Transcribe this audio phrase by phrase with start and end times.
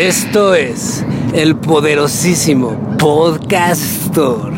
[0.00, 4.50] Esto es el poderosísimo Podcastor.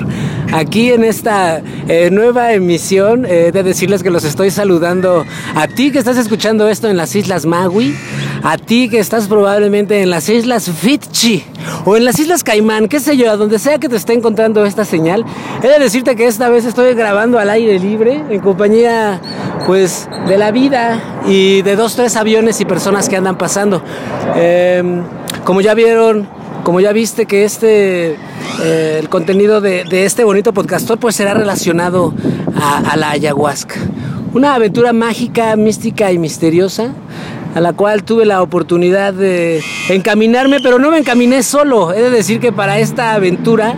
[0.53, 5.25] Aquí en esta eh, nueva emisión, eh, de decirles que los estoy saludando
[5.57, 7.93] a ti que estás escuchando esto en las Islas Maui,
[8.45, 11.43] a ti que estás probablemente en las Islas Fitchi
[11.87, 14.65] o en las Islas Caimán, qué sé yo, a donde sea que te esté encontrando
[14.65, 15.25] esta señal.
[15.61, 19.21] He de decirte que esta vez estoy grabando al aire libre en compañía
[19.67, 23.83] pues de la vida y de dos, tres aviones y personas que andan pasando.
[24.37, 25.03] Em,
[25.45, 26.29] como ya vieron,
[26.65, 28.17] como ya viste que este,
[28.63, 32.15] eh, el contenido de, este bonito podcastor pues será relacionado
[32.61, 33.77] a, la ayahuasca.
[34.35, 36.93] Una aventura mágica, mística y misteriosa
[37.55, 41.93] a la cual tuve la oportunidad de encaminarme, pero no me encaminé solo.
[41.93, 43.75] He de decir que para esta aventura,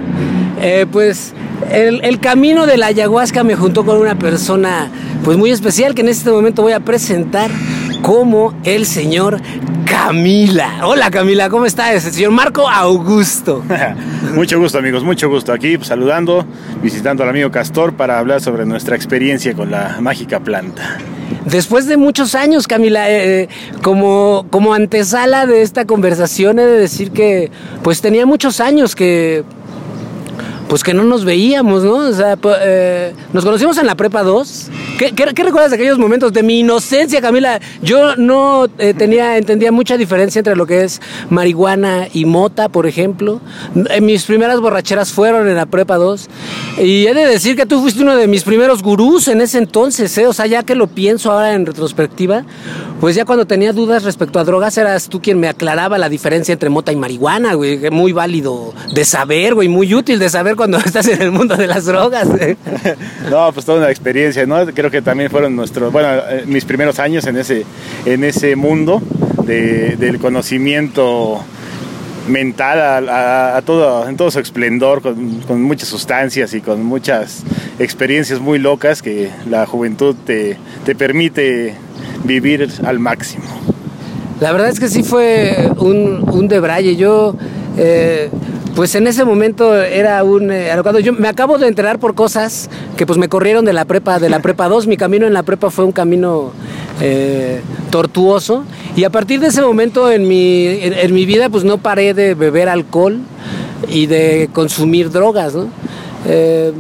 [0.61, 1.35] eh, pues
[1.71, 4.91] el, el, camino de la ayahuasca me juntó con una persona
[5.25, 7.51] pues muy especial que en este momento voy a presentar
[8.03, 9.41] como el señor
[9.87, 10.81] Camila.
[10.83, 12.05] Hola Camila, ¿cómo estás?
[12.05, 13.65] El señor Marco Augusto.
[14.35, 15.53] mucho gusto amigos, mucho gusto.
[15.53, 16.45] Aquí saludando,
[16.83, 20.99] visitando al amigo Castor para hablar sobre nuestra experiencia con la mágica planta.
[21.47, 23.49] Después de muchos años, Camila, eh, eh,
[23.83, 27.51] como, como antesala de esta conversación, he de decir que
[27.83, 29.45] pues tenía muchos años que
[30.69, 31.97] pues que no nos veíamos, ¿no?
[31.97, 34.71] O sea, eh, nos conocimos en la prepa 2.
[34.99, 37.61] ¿Qué, recuerdas de aquellos momentos de mi inocencia, Camila?
[37.83, 42.87] Yo no eh, tenía, entendía mucha diferencia entre lo que es marihuana y mota, por
[42.87, 43.41] ejemplo.
[44.01, 46.29] mis primeras borracheras fueron en la prepa 2.
[46.79, 50.17] Y he de decir que tú fuiste uno de mis primeros gurús en ese entonces,
[50.19, 50.27] ¿eh?
[50.27, 52.45] O sea, ya que lo pienso ahora en retrospectiva,
[53.01, 56.53] pues ya cuando tenía dudas respecto a drogas, eras tú quien me aclaraba la diferencia
[56.53, 57.91] entre mota y marihuana, güey.
[57.91, 61.67] Muy válido de saber, güey, muy útil de saber cuando estás en el mundo de
[61.67, 62.29] las drogas.
[63.31, 64.65] no, pues toda una experiencia, ¿no?
[64.67, 67.65] Creo que también fueron nuestros, bueno, eh, mis primeros años en ese,
[68.05, 69.03] en ese mundo
[69.45, 71.45] del conocimiento
[72.29, 77.43] mental a, todo, en todo su esplendor, con, muchas sustancias y con muchas
[77.79, 81.75] experiencias muy locas que la juventud te, te
[82.25, 83.45] vivir al máximo.
[84.41, 86.97] La verdad es que sí fue un, un debraye.
[86.97, 87.37] Yo
[87.77, 88.31] eh,
[88.75, 90.71] pues en ese momento era un eh,
[91.03, 94.29] Yo me acabo de enterar por cosas que pues me corrieron de la prepa, de
[94.29, 94.89] la prepa 2.
[94.89, 96.53] Mi camino en la prepa fue un camino
[97.01, 98.65] eh, tortuoso.
[98.97, 102.35] Y a partir de ese momento en mi, en, mi vida pues no paré de
[102.35, 103.21] beber alcohol
[103.89, 105.55] y de consumir drogas.
[106.27, 106.73] Eh,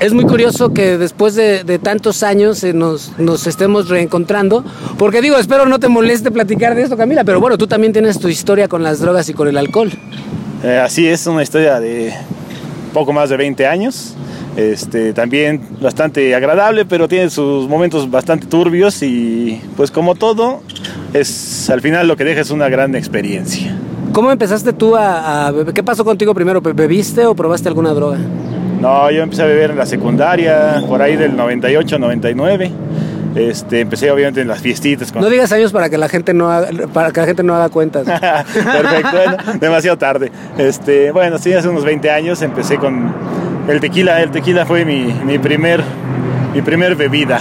[0.00, 4.64] es muy curioso que después de, tantos años nos, nos, estemos reencontrando,
[4.96, 8.20] porque digo, espero no te moleste platicar de esto, Camila, pero bueno, tú también tienes
[8.20, 9.90] tu historia con las drogas y con el alcohol.
[10.62, 12.12] Eh, así es, una historia de
[12.92, 14.14] poco más de 20 años.
[14.56, 20.62] Este, también bastante agradable, pero tiene sus momentos bastante turbios y pues como todo,
[21.14, 23.76] es al final lo que deja es una gran experiencia.
[24.12, 25.72] ¿Cómo empezaste tú a, beber?
[25.72, 26.60] ¿Qué pasó contigo primero?
[26.60, 28.18] ¿Bebiste o probaste alguna droga?
[28.80, 32.72] No, yo empecé a beber en la secundaria, por ahí del 98, 99.
[33.34, 35.14] Este, empecé obviamente en las fiestitas.
[35.14, 37.68] No digas años para que la gente no haga, para que la gente no haga
[37.68, 38.04] cuentas.
[38.52, 40.32] Perfecto, demasiado tarde.
[40.56, 43.12] Este, bueno, sí, hace unos 20 años empecé con
[43.68, 44.22] el tequila.
[44.22, 45.82] El tequila fue mi, mi primer
[46.54, 47.40] mi primer bebida.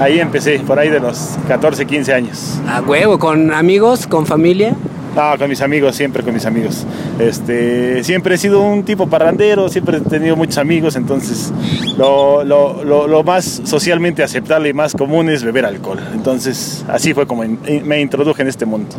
[0.00, 2.60] Ahí empecé, por ahí de los 14, 15 años.
[2.68, 4.74] A huevo, con amigos, con familia.
[5.16, 6.86] Ah, con mis amigos, siempre con mis amigos.
[7.18, 11.52] Este, siempre he sido un tipo parrandero, siempre he tenido muchos amigos, entonces
[11.98, 16.00] lo, lo, lo, más socialmente aceptable y más común es beber alcohol.
[16.14, 18.96] Entonces, así fue como me introduje en este mundo.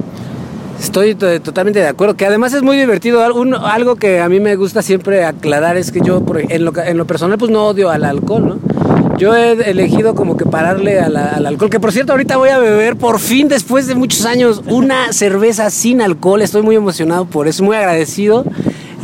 [0.79, 3.23] Estoy totalmente de acuerdo, que además es muy divertido.
[3.23, 7.05] algo que a mí me gusta siempre aclarar es que yo, en lo, en lo
[7.05, 8.72] personal, pues no odio al alcohol, ¿no?
[9.17, 12.95] Yo he elegido como que pararle al alcohol, que por cierto ahorita voy a beber
[12.95, 16.41] por fin después de muchos años una cerveza sin alcohol.
[16.41, 18.45] Estoy muy emocionado por eso, muy agradecido.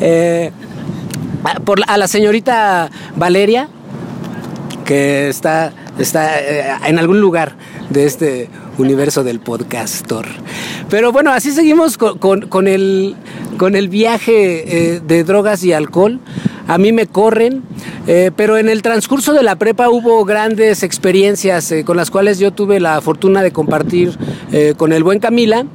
[0.01, 0.51] Eh,
[1.63, 3.69] por, a la señorita Valeria,
[4.85, 7.55] que está, está eh, en algún lugar
[7.89, 10.25] de este universo del podcastor.
[10.89, 13.15] Pero bueno, así seguimos con, el,
[13.57, 16.19] con el viaje eh, de drogas y alcohol
[16.69, 17.63] a mí me corren,
[18.05, 22.37] eh, pero en el transcurso de la prepa hubo grandes experiencias eh, con las cuales
[22.37, 24.15] yo tuve la fortuna de compartir
[24.51, 25.65] eh, con el buen Camila.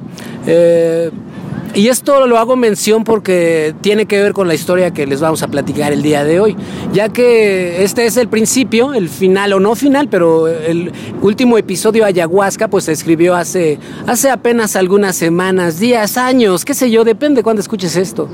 [1.75, 5.43] Y esto lo hago mención porque tiene que ver con la historia que les vamos
[5.43, 6.55] a platicar el día de hoy,
[6.93, 12.05] ya que este es el principio, el final o no final, pero el último episodio
[12.05, 13.77] ayahuasca pues se escribió hace,
[14.07, 18.29] hace apenas algunas semanas, días, años, qué sé yo, depende cuando escuches esto.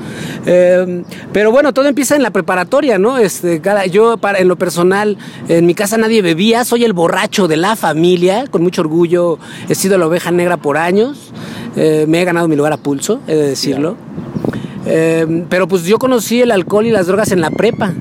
[0.45, 1.03] Eh,
[1.33, 3.17] pero bueno, todo empieza en la preparatoria, ¿no?
[3.17, 5.17] Este, cada, yo para, en lo personal,
[5.49, 9.73] en mi casa nadie bebía, soy el borracho de la familia, con mucho orgullo he
[9.73, 11.31] sido la oveja negra por años.
[11.75, 13.95] Eh, me he ganado mi lugar a pulso, he de decirlo.
[14.85, 17.93] Eh, pero pues yo conocí el alcohol y las drogas en la prepa.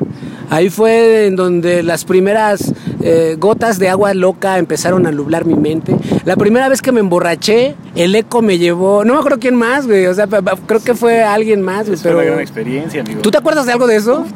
[0.50, 2.72] Ahí fue en donde las primeras
[3.02, 5.94] eh, gotas de agua loca empezaron a nublar mi mente.
[6.24, 9.86] La primera vez que me emborraché, el eco me llevó, no me acuerdo quién más,
[9.86, 11.96] güey, o sea, creo que fue alguien más, güey.
[11.96, 13.20] Fue una gran experiencia, amigo.
[13.22, 14.26] ¿Tú te acuerdas de algo de eso?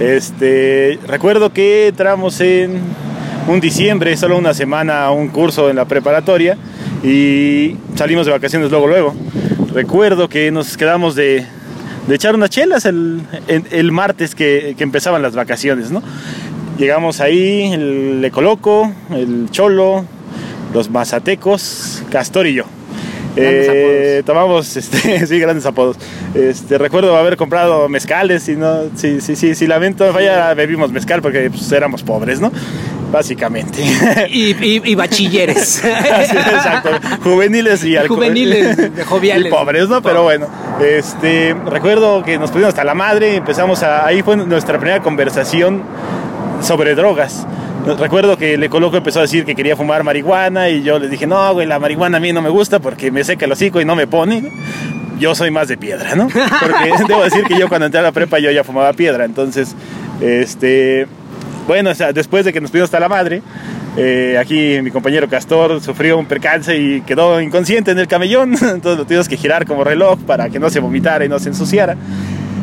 [0.00, 2.80] Este, recuerdo que entramos en
[3.46, 6.56] un diciembre, solo una semana a un curso en la preparatoria
[7.02, 9.14] y salimos de vacaciones luego, luego.
[9.72, 11.44] Recuerdo que nos quedamos de,
[12.06, 16.02] de echar unas chelas el, el, martes que, que, empezaban las vacaciones, ¿no?
[16.78, 20.04] Llegamos ahí, el Le Coloco, el Cholo,
[20.72, 22.64] los Mazatecos, Castor y yo.
[23.36, 25.96] Eh, tomamos, este, sí, grandes apodos.
[26.34, 31.22] Este, recuerdo haber comprado mezcales y no, sí, sí, sí, sí, lamento, vaya, bebimos mezcal
[31.22, 32.50] porque pues, éramos pobres, ¿no?
[33.10, 33.82] Básicamente.
[34.28, 35.84] Y, bachilleres.
[35.84, 36.90] exacto.
[37.22, 38.76] Juveniles y Juveniles,
[39.06, 39.46] joviales.
[39.46, 40.02] Y pobres, ¿no?
[40.02, 40.46] Pero bueno,
[40.80, 45.82] este, recuerdo que nos pusimos hasta la madre, empezamos a, ahí fue nuestra primera conversación
[46.60, 47.46] sobre drogas.
[47.98, 51.26] Recuerdo que Le Coloco empezó a decir que quería fumar marihuana y yo le dije,
[51.26, 53.84] no, güey, la marihuana a mí no me gusta porque me seca el hocico y
[53.84, 54.50] no me pone.
[55.20, 56.26] Yo soy más de piedra, ¿no?
[56.60, 59.24] Porque debo decir que yo cuando entré a la prepa yo ya fumaba piedra.
[59.24, 59.74] Entonces,
[60.20, 61.06] este,
[61.66, 63.42] bueno, o sea, después de que nos pidimos hasta la madre,
[63.96, 68.52] eh, aquí mi compañero Castor sufrió un percance y quedó inconsciente en el camellón.
[68.60, 71.48] Entonces lo tuvimos que girar como reloj para que no se vomitara y no se
[71.48, 71.96] ensuciara.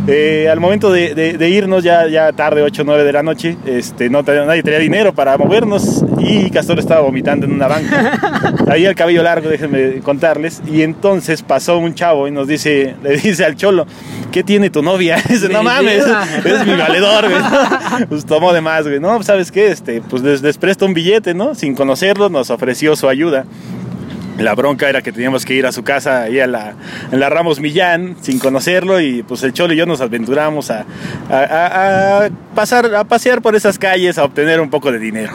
[0.05, 4.09] Eh, al momento de, irnos, ya, ya tarde, 8 o 9 de la noche, este,
[4.09, 8.53] no nadie tenía dinero para movernos y Castor estaba vomitando en una banca.
[8.69, 10.61] Ahí el cabello largo, déjenme contarles.
[10.69, 13.88] Y entonces pasó un chavo y nos dice, le dice al cholo,
[14.33, 15.21] ¿qué tiene tu novia?
[15.29, 16.03] Dice, no mames,
[16.45, 18.07] es mi valedor, güey.
[18.09, 19.00] Pues tomó de más, güey.
[19.00, 19.71] No, ¿sabes qué?
[19.71, 21.55] Este, pues les, les presta un billete, ¿no?
[21.55, 23.45] Sin conocerlo, nos ofreció su ayuda.
[24.38, 26.74] La bronca era que teníamos que ir a su casa ahí a la,
[27.12, 30.85] en la Ramos Millán sin conocerlo y pues el Cholo y yo nos aventuramos a,
[31.30, 35.33] a, pasar, a pasear por esas calles a obtener un poco de dinero.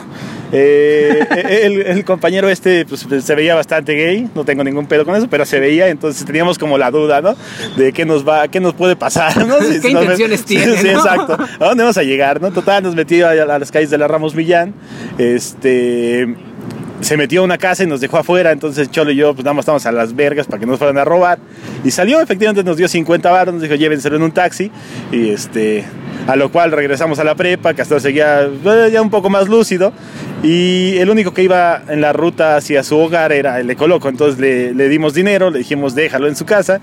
[0.51, 5.29] Eh, el, compañero este pues, se veía bastante gay, no tengo ningún pedo con eso,
[5.29, 7.37] pero se veía, entonces teníamos como la duda, ¿no?
[7.77, 9.59] De qué nos va, qué nos puede pasar, ¿no?
[9.83, 10.77] ¿Qué intenciones tiene?
[10.77, 11.35] Sí, exacto.
[11.35, 12.51] ¿A dónde vamos a llegar, no?
[12.51, 14.75] Total, nos metió a, a las calles de la Ramos Millán,
[15.19, 16.35] este
[17.01, 19.55] se metió a una casa y nos dejó afuera, entonces Cholo y yo pues nada
[19.55, 21.39] más estábamos a las vergas para que nos fueran a robar.
[21.85, 24.71] Y salió, efectivamente nos dio 50 baros, nos dijo llévenselo en un taxi
[25.13, 25.85] y este
[26.27, 29.93] a lo cual regresamos a la prepa, Castor seguía eh, ya un poco más lúcido
[30.43, 34.39] y el único que iba en la ruta hacia su hogar era el Ecoloco, entonces
[34.39, 36.81] le, le dimos dinero, le dijimos déjalo en su casa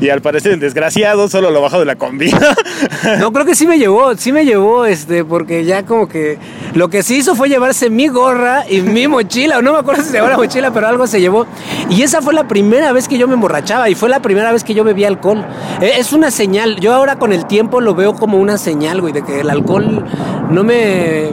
[0.00, 2.30] y al parecer el desgraciado solo lo bajó de la combi.
[3.20, 6.38] no, creo que sí me llevó, sí me llevó, este, porque ya como que
[6.74, 10.08] lo que sí hizo fue llevarse mi gorra y mi mochila, no me acuerdo si
[10.08, 11.46] se llevó la mochila, pero algo se llevó.
[11.88, 14.64] Y esa fue la primera vez que yo me emborrachaba y fue la primera vez
[14.64, 15.44] que yo bebía alcohol.
[15.80, 19.08] Eh, es una señal, yo ahora con el tiempo lo veo como una señal algo
[19.08, 20.04] y de que el alcohol
[20.50, 21.32] no me...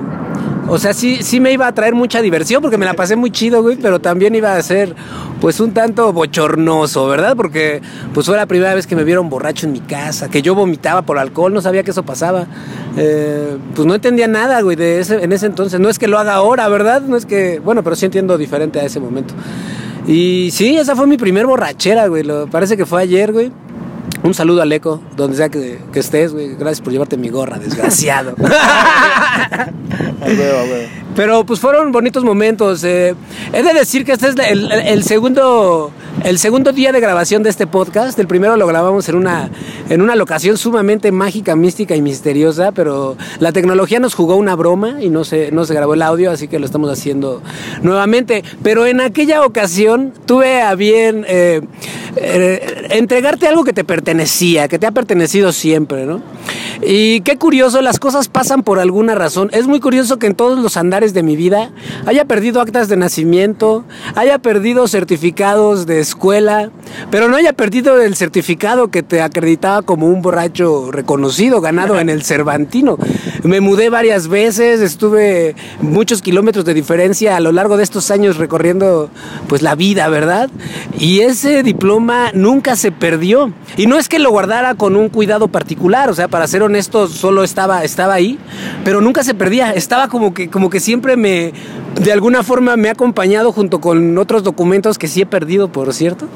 [0.67, 3.29] O sea, sí, sí me iba a traer mucha diversión porque me la pasé muy
[3.29, 4.95] chido, güey, pero también iba a ser
[5.39, 7.35] pues un tanto bochornoso, ¿verdad?
[7.35, 7.81] Porque
[8.15, 11.03] pues fue la primera vez que me vieron borracho en mi casa, que yo vomitaba
[11.03, 12.47] por alcohol, no sabía que eso pasaba.
[12.97, 15.79] Eh, pues no entendía nada, güey, de ese, en ese entonces.
[15.79, 17.01] No es que lo haga ahora, ¿verdad?
[17.01, 19.35] No es que, bueno, pero sí entiendo diferente a ese momento.
[20.07, 22.23] Y sí, esa fue mi primer borrachera, güey.
[22.49, 23.51] Parece que fue ayer, güey.
[24.25, 26.55] Un saludo al Eco, donde sea que, estés, güey.
[26.55, 28.33] Gracias por llevarte mi gorra, desgraciado.
[31.15, 32.83] Pero pues fueron bonitos momentos.
[32.83, 33.15] Eh.
[33.53, 35.91] He de decir que este es el, segundo
[36.23, 38.19] el segundo día de grabación de este podcast.
[38.19, 39.49] El primero lo grabamos en una,
[39.89, 45.01] en una locación sumamente mágica, mística y misteriosa, pero la tecnología nos jugó una broma
[45.01, 47.41] y no se, no se grabó el audio, así que lo estamos haciendo
[47.81, 48.43] nuevamente.
[48.61, 51.61] Pero en aquella ocasión tuve a bien eh,
[52.17, 56.21] eh, entregarte algo que te pertenecía, que te ha pertenecido siempre, ¿no?
[56.81, 59.49] Y qué curioso, las cosas pasan por alguna razón.
[59.53, 61.71] Es muy curioso que en todos los andares de mi vida
[62.05, 63.83] haya perdido actas de nacimiento,
[64.15, 66.71] haya perdido certificados de escuela,
[67.11, 72.09] pero no haya perdido el certificado que te acreditaba como un borracho reconocido, ganado en
[72.09, 72.97] el Cervantino.
[73.43, 78.37] Me mudé varias veces, estuve muchos kilómetros de diferencia a lo largo de estos años
[78.37, 79.09] recorriendo
[79.47, 80.49] pues la vida, ¿verdad?
[80.99, 83.53] Y ese diploma nunca se perdió.
[83.77, 87.07] Y no es que lo guardara con un cuidado particular, o sea, para ser honesto,
[87.07, 88.39] solo estaba, estaba ahí,
[88.83, 89.71] pero nunca se perdía.
[89.71, 91.51] Estaba como que, como que siempre me,
[91.99, 95.93] de alguna forma me ha acompañado junto con otros documentos que sí he perdido, por
[95.93, 96.27] cierto.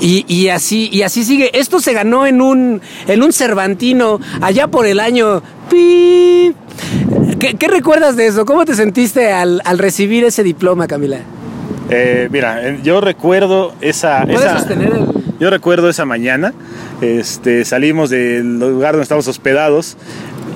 [0.00, 1.50] Y, así, y así sigue.
[1.58, 5.42] Esto se ganó en un, en un Cervantino allá por el año.
[5.70, 6.54] ¿Qué,
[7.68, 8.44] recuerdas de eso?
[8.44, 11.18] ¿Cómo te sentiste al, al recibir ese diploma, Camila?
[11.90, 14.22] Eh, mira, yo recuerdo esa...
[14.24, 14.64] esa
[15.40, 16.52] Yo recuerdo esa mañana,
[17.00, 19.96] este, salimos del lugar donde estábamos hospedados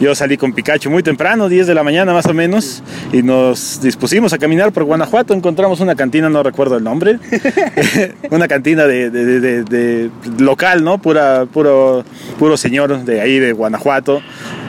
[0.01, 2.83] yo salí con Pikachu muy temprano, 10 de la mañana más o menos,
[3.13, 5.35] y nos dispusimos a caminar por Guanajuato.
[5.35, 7.19] Encontramos una cantina, no recuerdo el nombre,
[8.31, 10.99] una cantina de, local, ¿no?
[10.99, 12.05] Pura, puro,
[12.39, 14.21] puro señor de ahí de Guanajuato.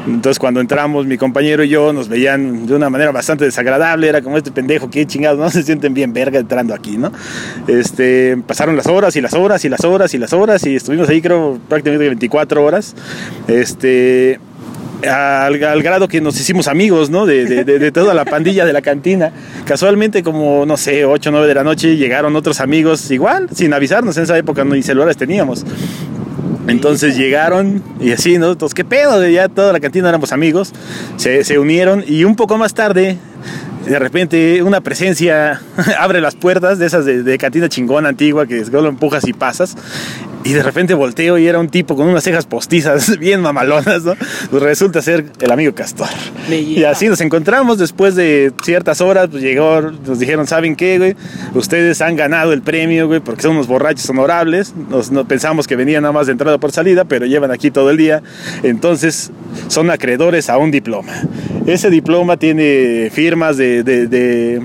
[0.06, 4.22] Entonces cuando entramos, mi compañero y yo nos veían de una manera bastante desagradable, era
[4.22, 7.12] como este pendejo, qué chingados, no se sienten bien verga entrando aquí, ¿no?
[7.68, 11.08] Este, pasaron las horas y las horas y las horas y las horas y estuvimos
[11.10, 12.96] ahí creo prácticamente 24 horas.
[13.48, 14.40] Este,
[15.08, 17.26] al, grado que nos hicimos amigos, ¿no?
[17.26, 19.32] De, toda la pandilla de la cantina.
[19.66, 23.74] Casualmente, como, no sé, 8 o 9 de la noche, llegaron otros amigos igual, sin
[23.74, 24.18] avisarnos.
[24.18, 25.66] En esa época ni celulares teníamos.
[26.68, 28.52] Entonces llegaron y así, ¿no?
[28.52, 29.28] Entonces, ¿qué pedo?
[29.28, 30.74] Ya toda la cantina éramos amigos.
[31.18, 33.18] Se, se unieron y un poco más tarde
[33.86, 35.62] de repente una presencia
[36.00, 39.76] abre las puertas de esas de, cantina chingona antigua que solo empujas y pasas
[40.44, 44.16] y de repente volteo y era un tipo con unas cejas postizas bien mamalonas, ¿no?
[44.52, 46.10] Pues resulta ser el amigo Castor.
[46.50, 51.16] Y así nos encontramos después de ciertas horas, pues llegó, nos dijeron, ¿saben qué, güey?
[51.54, 54.74] Ustedes han ganado el premio, güey, porque son unos borrachos honorables.
[54.90, 57.90] Nos, no pensamos que venían nada más de entrada por salida, pero llevan aquí todo
[57.90, 58.22] el día.
[58.64, 59.32] Entonces,
[59.70, 61.14] son acreedores a un diploma.
[61.66, 63.73] Ese diploma tiene firmas de,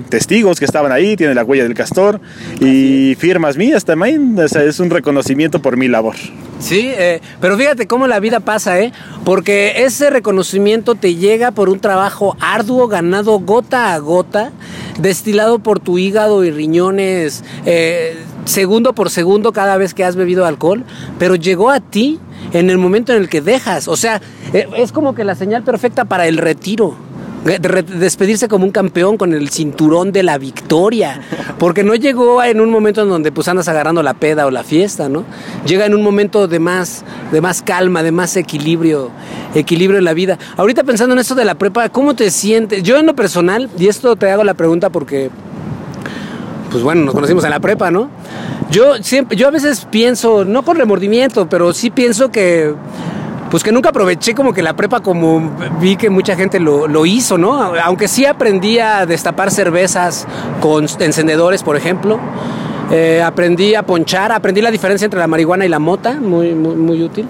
[0.09, 2.21] testigos que estaban ahí, tiene la huella del castor
[2.61, 4.37] y firmas mías también.
[4.39, 6.17] es un reconocimiento por mi labor.
[6.59, 8.93] Sí, eh, pero fíjate cómo la vida pasa, ¿eh?
[9.25, 14.51] Porque ese reconocimiento te llega por un trabajo arduo, ganado gota a gota,
[14.99, 20.47] destilado por tu hígado y riñones, eh, segundo por segundo cada vez que has bebido
[20.47, 20.85] alcohol,
[21.19, 22.19] pero llegó a ti
[22.53, 23.87] en el momento en el que dejas.
[23.89, 24.21] O sea,
[24.53, 26.97] eh, es como que la señal perfecta para el retiro.
[27.45, 31.21] Despedirse como un campeón con el cinturón de la victoria.
[31.59, 34.65] Porque no llegó en un momento en donde pues andas agarrando la peda o la
[34.65, 35.25] fiesta, ¿no?
[35.67, 39.11] Llega en un momento de más, de más calma, de más equilibrio,
[39.55, 40.39] equilibrio en la vida.
[40.57, 42.83] Ahorita pensando en esto de la prepa, ¿cómo te sientes?
[42.83, 45.31] Yo en lo personal, y esto te hago la pregunta porque
[46.71, 48.11] pues bueno, nos conocimos en la prepa, ¿no?
[48.71, 52.75] Yo siempre, yo a veces pienso, no con remordimiento, pero sí pienso que,
[53.51, 57.39] pues que nunca aproveché como que la prepa como vi que mucha gente lo, hizo,
[57.39, 57.75] ¿no?
[57.83, 60.27] Aunque sí aprendí a destapar cervezas
[60.61, 62.19] con encendedores, por ejemplo.
[62.91, 66.75] Eh, aprendí a ponchar, aprendí la diferencia entre la marihuana y la mota, muy, muy,
[66.75, 67.27] muy útil.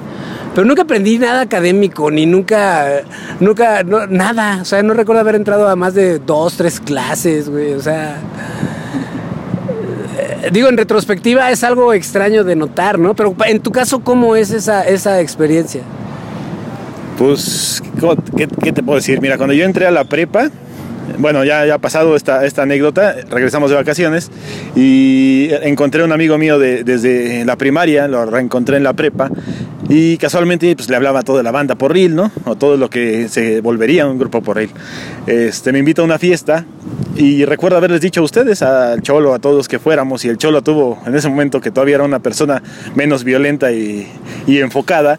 [0.55, 3.03] Pero nunca aprendí nada académico, ni nunca,
[3.39, 4.59] nunca, nada.
[4.63, 7.75] O sea, no recuerdo haber entrado a más de dos, tres clases, güey.
[7.75, 8.19] O sea,
[10.53, 13.15] digo, en retrospectiva es algo extraño de notar, ¿no?
[13.15, 15.83] Pero en tu caso, ¿cómo es esa, esa experiencia?
[17.19, 17.83] Pues,
[18.37, 19.21] ¿qué, te puedo decir?
[19.21, 20.51] Mira, cuando yo entré a la prepa,
[21.19, 24.31] bueno, ya, ha pasado esta, esta anécdota, regresamos de vacaciones
[24.77, 29.33] y encontré un amigo mío desde la primaria, lo reencontré en la prepa
[29.89, 32.31] y casualmente pues, le hablaba a toda la banda por porril, ¿no?
[32.45, 34.71] O todo lo que se volvería un grupo porril.
[35.27, 36.67] Este, me invita a una fiesta
[37.17, 40.63] y recuerdo haberles dicho a ustedes, al Cholo, a todos que fuéramos, y el Cholo
[40.63, 42.63] tuvo en ese momento que todavía era una persona
[42.95, 44.09] menos violenta y
[44.47, 45.19] enfocada,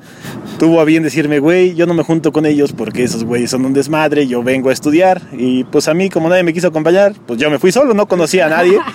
[0.60, 3.66] tuvo a bien decirme, güey, yo no me junto con ellos porque esos güeyes son
[3.66, 7.14] un desmadre, yo vengo a estudiar y pues a mí como nadie me quiso acompañar,
[7.26, 8.78] pues yo me fui solo, no conocía a nadie.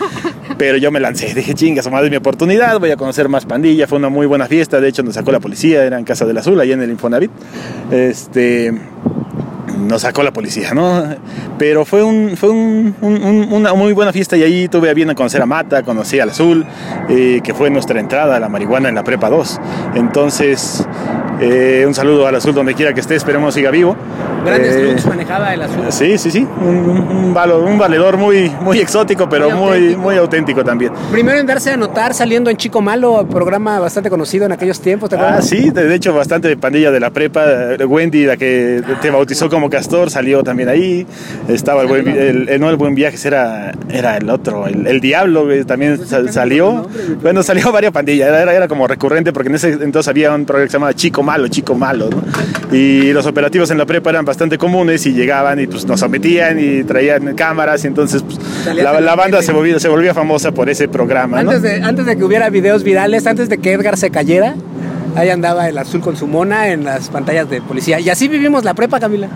[0.59, 3.45] Pero yo me lancé, dije, chinga, su madre es mi oportunidad, voy a conocer más
[3.45, 3.89] pandilla.
[3.89, 6.39] Fue una muy buena fiesta, de hecho nos sacó la policía, era en Casa del
[6.39, 7.31] Azul, ahí en el Infonavit.
[7.91, 8.73] Este,
[9.79, 11.05] nos sacó la policía, ¿no?
[11.59, 15.41] Pero fue, un, fue una muy buena fiesta y ahí tuve a bien a conocer
[15.43, 16.67] a Mata, conocí al Azul,
[17.09, 19.61] eh, que fue nuestra entrada a la marihuana en la Prepa 2.
[19.95, 20.87] Entonces,
[21.41, 23.97] eh, un saludo al Azul donde quiera que esté, esperemos siga vivo.
[24.45, 25.85] Grandes eh, looks manejaba el Azul.
[25.91, 30.93] Sí, sí, sí, un, valedor muy, muy exótico, pero muy, muy, auténtico también.
[31.11, 35.09] Primero en darse a notar saliendo en Chico Malo, programa bastante conocido en aquellos tiempos,
[35.09, 35.39] ¿te acuerdas?
[35.39, 37.45] Ah, sí, de hecho bastante pandilla de la prepa.
[37.87, 41.07] Wendy, la que te bautizó como Castor, salió también ahí.
[41.49, 46.01] Estaba el buen, el, no el buen viaje, era, era el otro, el, Diablo, también
[46.31, 46.89] salió.
[47.23, 50.67] bueno, salió varias pandillas, era, era, como recurrente porque en ese entonces había un programa
[50.67, 52.11] que se llamaba Chico Malo, Chico Malo,
[52.73, 56.59] Y los operativos en la prepa eran bastante comunes y llegaban y pues nos sometían
[56.59, 58.39] y traían cámaras y entonces pues,
[58.77, 61.39] la, banda se volvía, se volvía famosa por ese programa.
[61.39, 64.57] Antes, de, antes de que hubiera videos virales, antes de que Edgar se cayera,
[65.15, 68.01] ahí andaba el azul con su mona en las pantallas de policía.
[68.01, 69.29] Y así vivimos la prepa, Camila.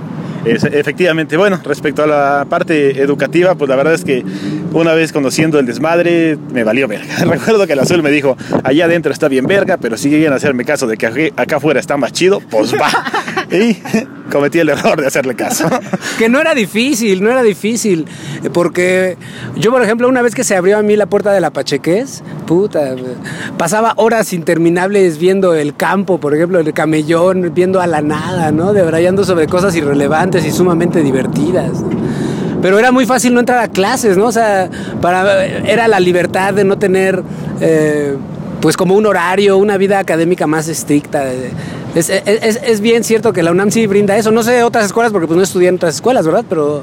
[0.44, 4.24] efectivamente, bueno, respecto a la parte educativa, pues la verdad es que
[4.72, 7.16] una vez conociendo el desmadre, me valió verga.
[7.24, 10.36] Recuerdo que el azul me dijo, allá adentro está bien verga, pero si llegan a
[10.36, 12.88] hacerme caso de que acá afuera está más chido, pues va.
[13.50, 13.76] y
[14.30, 15.68] cometí el error de hacerle caso.
[16.18, 18.06] que no era difícil, no era difícil,
[18.52, 19.16] porque
[19.56, 22.22] yo, por ejemplo, una vez que se abrió a mí la puerta de la Pacheques,
[22.46, 22.94] puta,
[23.56, 28.72] pasaba horas interminables viendo el campo, por ejemplo, el camellón, viendo a la nada, ¿no?
[28.72, 31.84] Debrayando sobre cosas irrelevantes y sumamente divertidas.
[32.60, 34.26] Pero era muy fácil no entrar a clases, ¿no?
[34.26, 34.68] O sea,
[35.00, 37.22] para, era la libertad de no tener,
[37.60, 38.16] eh,
[38.60, 41.24] pues como un horario, una vida académica más estricta.
[41.94, 44.30] Es, es, bien cierto que la UNAM sí brinda eso.
[44.30, 46.44] No sé otras escuelas porque pues no estudié en otras escuelas, ¿verdad?
[46.48, 46.82] Pero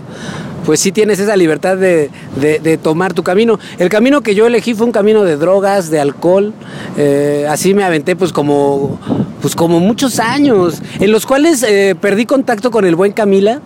[0.65, 3.59] pues sí tienes esa libertad de, de, tomar tu camino.
[3.77, 6.53] El camino que yo elegí fue un camino de drogas, de alcohol.
[6.97, 8.99] Eh, así me aventé pues como,
[9.41, 13.61] pues como muchos años, en los cuales eh, perdí contacto con el buen Camila.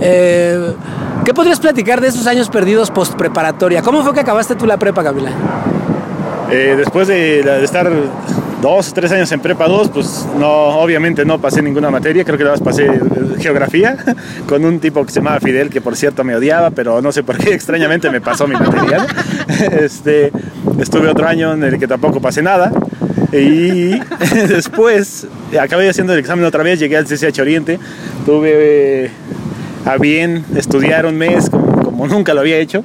[0.00, 0.74] Eh,
[1.24, 3.82] ¿Qué podrías platicar de esos años perdidos post preparatoria?
[3.82, 5.30] ¿Cómo fue que acabaste tú la prepa, Camila?
[6.56, 7.90] Después de, de estar
[8.60, 12.44] dos, tres años en prepa 2, pues no, obviamente no pasé ninguna materia, creo que
[12.44, 13.00] nada más pasé eh,
[13.38, 13.96] geografía
[14.48, 17.22] con un tipo que se llamaba Fidel, que por cierto me odiaba, pero no sé
[17.22, 19.06] por qué extrañamente me pasó mi material.
[19.80, 20.32] Este,
[20.78, 22.72] estuve otro año en el que tampoco pasé nada.
[23.32, 23.98] Y
[24.48, 25.26] después
[25.60, 27.78] acabé haciendo el examen otra vez, llegué al CCH Oriente,
[28.24, 29.10] tuve eh,
[29.84, 32.84] a bien estudiar un mes como nunca lo había hecho,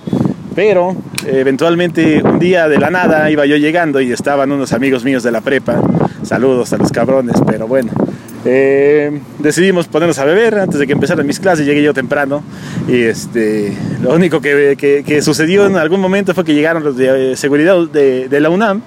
[0.55, 0.95] pero
[1.27, 5.31] eventualmente un día de la nada iba yo llegando y estaban unos amigos míos de
[5.31, 5.81] la prepa.
[6.23, 7.91] Saludos a los cabrones, pero bueno.
[8.47, 12.43] Eh, decidimos ponernos a beber antes de que empezaran mis clases, llegué yo temprano
[12.87, 17.31] y este, lo único que, que, sucedió en algún momento fue que llegaron los de
[17.31, 18.83] eh, seguridad de, de la UNAM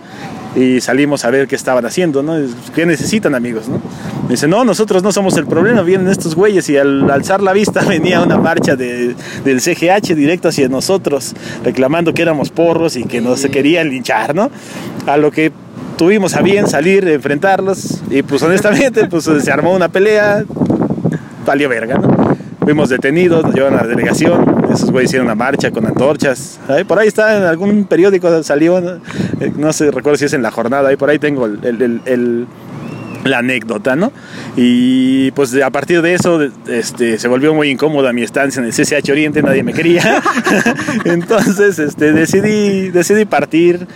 [0.55, 2.37] y salimos a ver qué estaban haciendo, ¿no?
[2.75, 3.81] ¿Qué necesitan, amigos, no?
[4.25, 7.53] Me dice, no, nosotros no somos el problema, vienen estos güeyes y al alzar la
[7.53, 9.15] vista venía una marcha de,
[9.45, 14.51] del CGH directo hacia nosotros, reclamando que éramos porros y que nos querían linchar, ¿no?
[15.07, 15.53] A lo que
[15.97, 20.45] tuvimos a bien salir, enfrentarlos y pues honestamente pues se armó una pelea,
[21.45, 22.18] valió verga, ¿no?
[22.69, 26.61] Fuimos detenidos, nos llevaron a la delegación, esos güeyes hicieron una marcha con antorchas.
[26.87, 29.01] Por ahí está, en algún periódico salió,
[29.57, 31.49] no, sé, recuerdo si es en la jornada, ahí por ahí tengo
[33.25, 34.13] la anécdota, ¿no?
[34.55, 38.75] Y pues a partir de eso este, se volvió muy incómoda mi estancia en el
[38.75, 40.23] CCH Oriente, nadie me quería.
[41.07, 43.87] Entonces este, decidí, decidí partir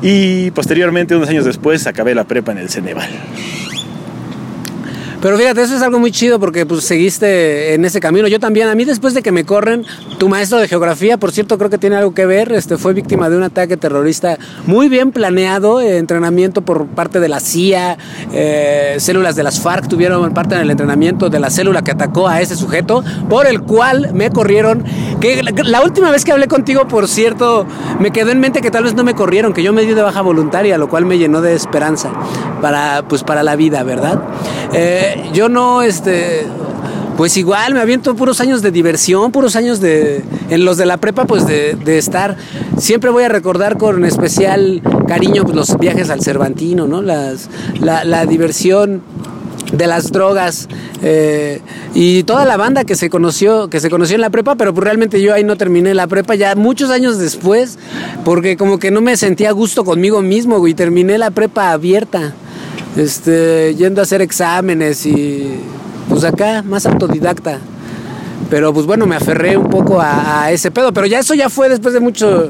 [0.00, 3.10] y posteriormente, unos años después, acabé la prepa en el Ceneval.
[5.24, 8.28] Pero fíjate, eso es algo muy chido porque pues seguiste en ese camino.
[8.28, 9.86] Yo también, a mí después de que me corren,
[10.18, 13.30] tu maestro de geografía, por cierto, creo que tiene algo que ver, este fue víctima
[13.30, 17.96] de un ataque terrorista muy bien planeado, eh, entrenamiento por parte de la CIA,
[18.34, 22.28] eh, células de las FARC tuvieron parte en el entrenamiento de la célula que atacó
[22.28, 24.84] a ese sujeto, por el cual me corrieron.
[25.22, 27.66] Que la, última vez que hablé contigo, por cierto,
[27.98, 30.02] me quedó en mente que tal vez no me corrieron, que yo me di de
[30.02, 32.10] baja voluntaria, lo cual me llenó de esperanza
[32.60, 34.20] para, pues, para la vida, ¿verdad?
[34.74, 36.46] Eh, yo no, este,
[37.16, 40.96] pues igual me aviento puros años de diversión, puros años de, en los de la
[40.96, 42.36] prepa, pues de, estar,
[42.78, 47.02] siempre voy a recordar con especial cariño pues, los viajes al Cervantino, ¿no?
[47.02, 47.48] Las,
[47.80, 49.02] la, diversión
[49.72, 50.68] de las drogas
[51.02, 51.60] eh,
[51.94, 54.84] y toda la banda que se conoció que se conoció en la prepa pero pues
[54.84, 57.78] realmente yo ahí no terminé la prepa ya muchos años después
[58.24, 62.34] porque como que no me sentía a gusto conmigo mismo y terminé la prepa abierta
[62.96, 65.60] este, yendo a hacer exámenes y
[66.08, 67.58] pues acá más autodidacta.
[68.50, 71.68] Pero pues bueno, me aferré un poco a, ese pedo, pero ya eso ya fue
[71.68, 72.48] después de mucho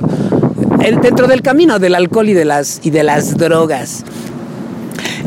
[0.81, 4.05] el, dentro del camino del alcohol y de las y de las drogas.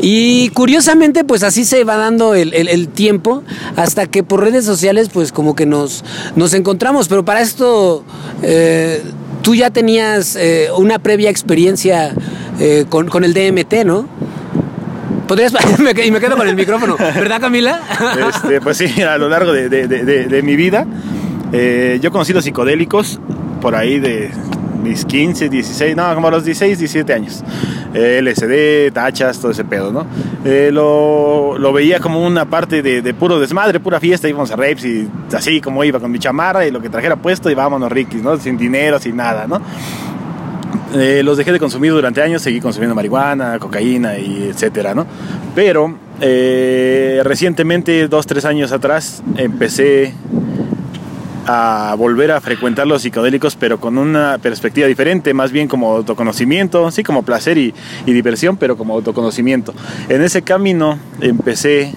[0.00, 3.42] Y curiosamente, pues así se va dando el, tiempo
[3.76, 6.04] hasta que por redes sociales, pues como que nos,
[6.36, 7.08] nos encontramos.
[7.08, 8.04] Pero para esto,
[8.42, 9.02] eh,
[9.42, 12.14] tú ya tenías eh, una previa experiencia
[12.60, 14.06] eh, con, con el DMT, ¿no?
[15.28, 15.52] ¿Podrías.?
[16.04, 16.96] y me quedo con el micrófono.
[16.96, 17.80] ¿Verdad, Camila?
[18.28, 20.86] Este, pues sí, a lo largo de, mi vida,
[21.52, 23.20] eh, yo conocí los psicodélicos
[23.60, 24.30] por ahí de
[24.82, 27.44] mis 15, 16, no, como a los 16, 17 años.
[27.94, 30.06] Eh, LSD, tachas, todo ese pedo, ¿no?
[30.44, 35.08] Eh, lo, veía como una parte de, puro desmadre, pura fiesta, íbamos a rapes y
[35.32, 38.36] así como iba con mi chamarra y lo que trajera puesto y vámonos rikis, ¿no?
[38.38, 39.60] Sin dinero, sin nada, ¿no?
[40.94, 45.06] Eh, los dejé de consumir durante años, seguí consumiendo marihuana, cocaína y etcétera, ¿no?
[45.54, 50.14] Pero eh, recientemente, dos, tres años atrás, empecé
[51.46, 56.90] a volver a frecuentar los psicodélicos, pero con una perspectiva diferente, más bien como autoconocimiento,
[56.90, 57.74] sí, como placer y,
[58.06, 59.74] y diversión, pero como autoconocimiento.
[60.08, 61.92] En ese camino empecé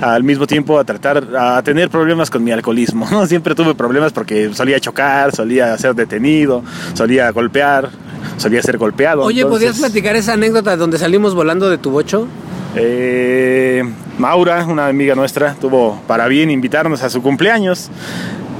[0.00, 3.06] al mismo tiempo a tratar, a tener problemas con mi alcoholismo.
[3.10, 3.26] ¿no?
[3.28, 6.62] Siempre tuve problemas porque solía chocar, solía ser detenido,
[6.94, 7.90] solía golpear,
[8.36, 9.22] solía ser golpeado.
[9.22, 12.26] Oye, ¿podrías platicar esa anécdota donde salimos volando de tu bocho?
[12.76, 13.82] Eh,
[14.18, 17.90] Maura, una amiga nuestra, tuvo para bien invitarnos a su cumpleaños.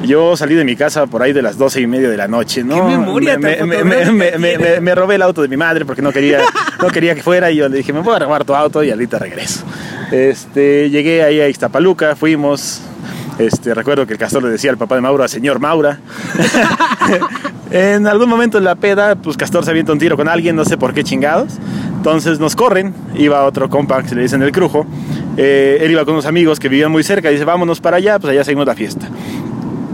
[0.05, 2.65] Yo salí de mi casa por ahí de las doce y media de la noche,
[2.65, 2.75] ¿no?
[2.75, 6.41] ¿Qué memoria me, me, me- me robé el auto de mi madre porque no quería,
[6.81, 8.91] no quería que fuera y yo le dije, me voy a robar tu auto y
[8.91, 9.63] ahorita regreso.
[10.11, 12.81] Este, llegué ahí a Iztapaluca, fuimos,
[13.41, 15.99] este, recuerdo que el castor le decía al papá de Maura, señor Maura.
[17.71, 20.65] en algún momento en la peda, pues Castor se avienta un tiro con alguien, no
[20.65, 21.55] sé por qué chingados.
[21.97, 24.87] Entonces nos corren, iba otro compa que se le dicen el crujo.
[25.37, 28.33] Eh, él iba con unos amigos que vivían muy cerca, dice, vámonos para allá, pues
[28.33, 29.09] allá seguimos la fiesta.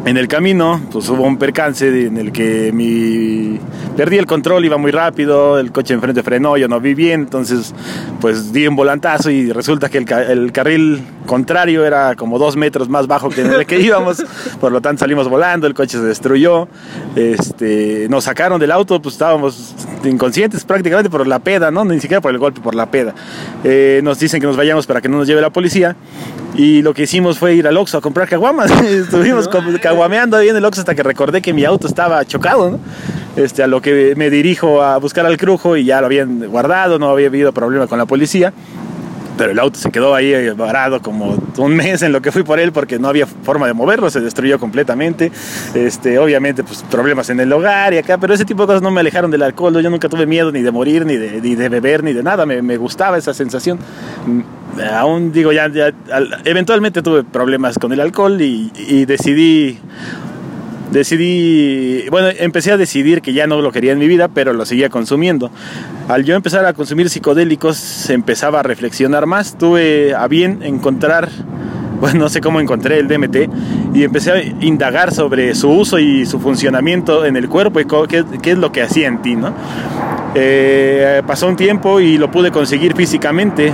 [0.07, 3.59] En el camino, pues hubo un percance en el que mi...
[3.97, 7.75] perdí el control, iba muy rápido, el coche enfrente frenó, yo no vi bien, entonces
[8.21, 13.09] pues di un volantazo y resulta que el carril contrario era como dos metros más
[13.09, 14.25] bajo que en el que íbamos,
[14.61, 16.69] por lo tanto salimos volando, el coche se destruyó,
[17.17, 21.85] este, nos sacaron del auto, pues estábamos inconscientes prácticamente por la peda, ¿no?
[21.85, 23.13] Ni siquiera por el golpe, por la peda.
[23.65, 25.97] Eh, nos dicen que nos vayamos para que no nos lleve la policía.
[26.57, 28.71] Y lo que hicimos fue ir al Oxxo a comprar caguamas.
[28.83, 29.49] Estuvimos
[29.81, 32.81] caguameando ahí en el Oxxo hasta que recordé que mi auto estaba chocado, ¿no?
[33.37, 36.99] Este, a lo que me dirijo a buscar al crujo y ya lo habían guardado,
[36.99, 38.55] no había habido problema con la policía.
[39.39, 42.43] Pero el auto se quedó ahí eh, varado como un mes en lo que fui
[42.43, 45.31] por él porque no había forma de moverlo, se destruyó completamente.
[45.75, 48.91] Este, obviamente, pues problemas en el hogar y acá, pero ese tipo de cosas no
[48.91, 49.81] me alejaron del alcohol.
[49.83, 52.47] Yo nunca tuve miedo ni de morir, ni de, ni de beber, ni de nada.
[52.47, 53.79] Me, me gustaba esa sensación.
[54.27, 54.41] Mm,
[54.93, 59.79] Aún digo, ya, ya al- eventualmente tuve problemas con el alcohol y, y decidí
[60.91, 64.65] decidí, bueno, empecé a decidir que ya no lo quería en mi vida, pero lo
[64.65, 65.51] seguía consumiendo.
[66.09, 69.59] Al yo empezar a consumir psicodélicos, empezaba a reflexionar más.
[69.59, 71.29] Tuve a bien encontrar,
[72.01, 73.37] bueno, no sé cómo encontré el DMT,
[73.95, 78.25] y empecé a indagar sobre su uso y su funcionamiento en el cuerpo y qué,
[78.43, 79.55] qué es lo que hacía en ti, ¿no?
[80.35, 83.73] Eh, pasó un tiempo y lo pude conseguir físicamente,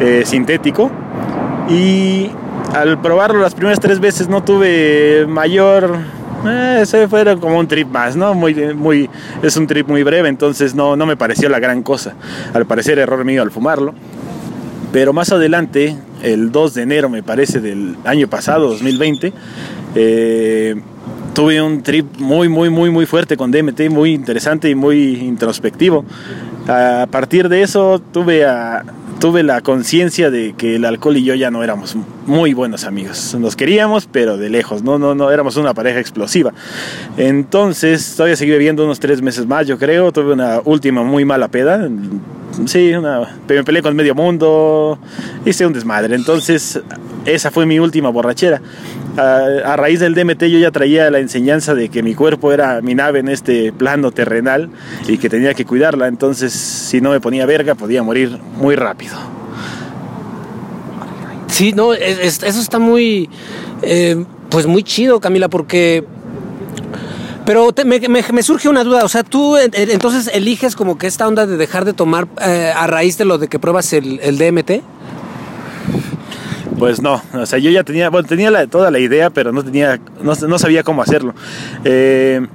[0.00, 0.90] eh, sintético,
[1.68, 2.30] y
[2.72, 5.98] al probarlo las primeras tres veces no tuve mayor
[6.46, 9.10] eh, ese fue como un trip más no muy muy
[9.42, 12.14] es un trip muy breve entonces no no me pareció la gran cosa.
[12.54, 13.94] Al parecer error mío al fumarlo.
[14.92, 19.32] Pero más adelante el 2 de enero me parece del año pasado 2020
[19.94, 20.74] eh,
[21.32, 26.04] tuve un trip muy muy muy muy fuerte con DMT muy interesante y muy introspectivo.
[26.68, 28.82] A partir de eso tuve a
[29.20, 31.94] tuve la conciencia de que el alcohol y yo ya no éramos
[32.26, 33.36] muy buenos amigos.
[33.38, 36.52] Nos queríamos, pero de lejos, no, no, no éramos una pareja explosiva.
[37.18, 40.10] Entonces, todavía seguí bebiendo unos tres meses más, yo creo.
[40.10, 41.86] Tuve una última muy mala peda.
[42.66, 44.98] Sí, una, me peleé con medio mundo,
[45.44, 46.14] hice un desmadre.
[46.14, 46.80] Entonces,
[47.24, 48.60] esa fue mi última borrachera.
[49.16, 52.94] A, raíz del DMT yo ya traía la enseñanza de que mi cuerpo era mi
[52.94, 54.68] nave en este plano terrenal
[55.08, 56.06] y que tenía que cuidarla.
[56.06, 59.14] Entonces, si no me ponía verga, podía morir muy rápido.
[61.48, 63.28] Sí, no, es- es- eso está muy,
[63.82, 66.04] eh, pues muy chido, Camila, porque...
[67.46, 71.06] Pero te- me, surge una duda, o sea, tú eh, eh, entonces eliges como que
[71.06, 74.18] esta onda de dejar de tomar eh, a raíz de lo de que pruebas el,
[74.38, 74.82] DMT.
[76.78, 79.62] Pues no, o sea, yo ya tenía, bueno, tenía la- toda la idea, pero no
[79.64, 81.34] tenía, no, sabía cómo hacerlo.
[81.84, 82.46] Eh,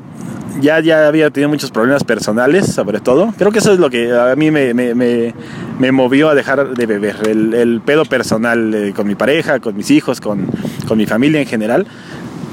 [0.62, 3.34] ya, ya había tenido muchos problemas personales, sobre todo.
[3.38, 7.18] Creo que eso es lo que a mí me, me, movió a dejar de beber.
[7.28, 10.48] El, el pedo personal eh, con mi pareja, con mis hijos, con,
[10.88, 11.86] con mi familia en general.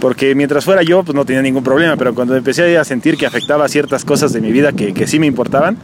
[0.02, 1.96] Porque mientras fuera yo, pues no tenía ningún problema.
[1.96, 5.20] Pero cuando empecé a sentir que afectaba ciertas cosas de mi vida que, que sí
[5.20, 5.78] me importaban,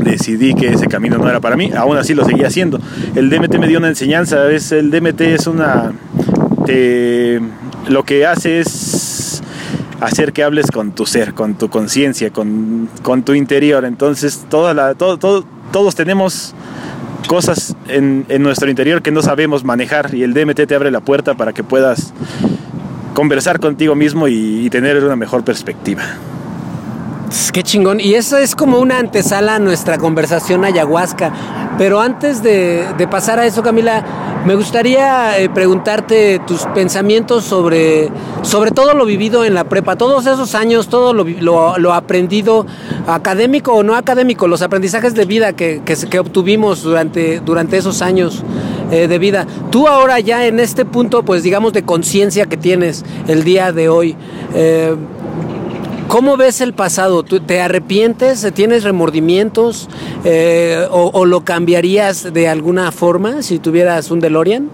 [0.00, 2.78] decidí que ese camino no era para mí, aún así lo seguía haciendo.
[3.14, 5.92] El DMT me dio una enseñanza, es, el DMT es una...
[7.88, 9.42] lo que hace es
[10.02, 13.86] hacer que hables con tu ser, con tu conciencia, con, con tu interior.
[13.86, 15.16] Entonces, toda la, todo-
[15.72, 16.54] todos tenemos
[17.26, 21.00] cosas en, en nuestro interior que no sabemos manejar y el DMT te abre la
[21.00, 22.12] puerta para que puedas
[23.14, 26.02] conversar contigo mismo y- tener una mejor perspectiva.
[27.52, 28.00] Qué chingón.
[28.00, 31.32] Y eso es como una antesala a nuestra conversación ayahuasca.
[31.78, 34.04] Pero antes de, pasar a eso, Camila,
[34.46, 38.10] me gustaría eh, preguntarte tus pensamientos sobre,
[38.42, 41.24] sobre todo lo vivido en la prepa, todos esos años, todo lo,
[41.78, 42.66] lo, aprendido,
[43.06, 48.44] académico o no académico, los aprendizajes de vida que, que obtuvimos durante, durante esos años
[48.90, 49.46] eh, de vida.
[49.70, 53.88] Tú ahora ya en este punto, pues digamos, de conciencia que tienes el día de
[53.88, 54.14] hoy,
[54.54, 54.94] eh,
[56.14, 57.24] ¿Cómo ves el pasado?
[57.24, 58.48] ¿Tú ¿Te arrepientes?
[58.54, 59.88] ¿Tienes remordimientos?
[60.24, 64.70] Eh, o, lo cambiarías de alguna forma si tuvieras un DeLorean?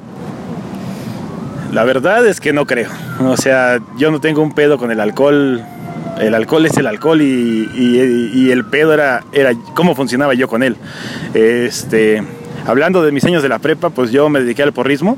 [1.73, 2.91] La verdad es que no creo.
[3.25, 5.65] O sea, yo no tengo un pedo con el alcohol.
[6.21, 10.77] El alcohol es el alcohol y el pedo era, era cómo funcionaba yo con él.
[11.33, 12.23] Este,
[12.67, 15.17] hablando de mis años de la prepa, pues yo me dediqué al porrismo.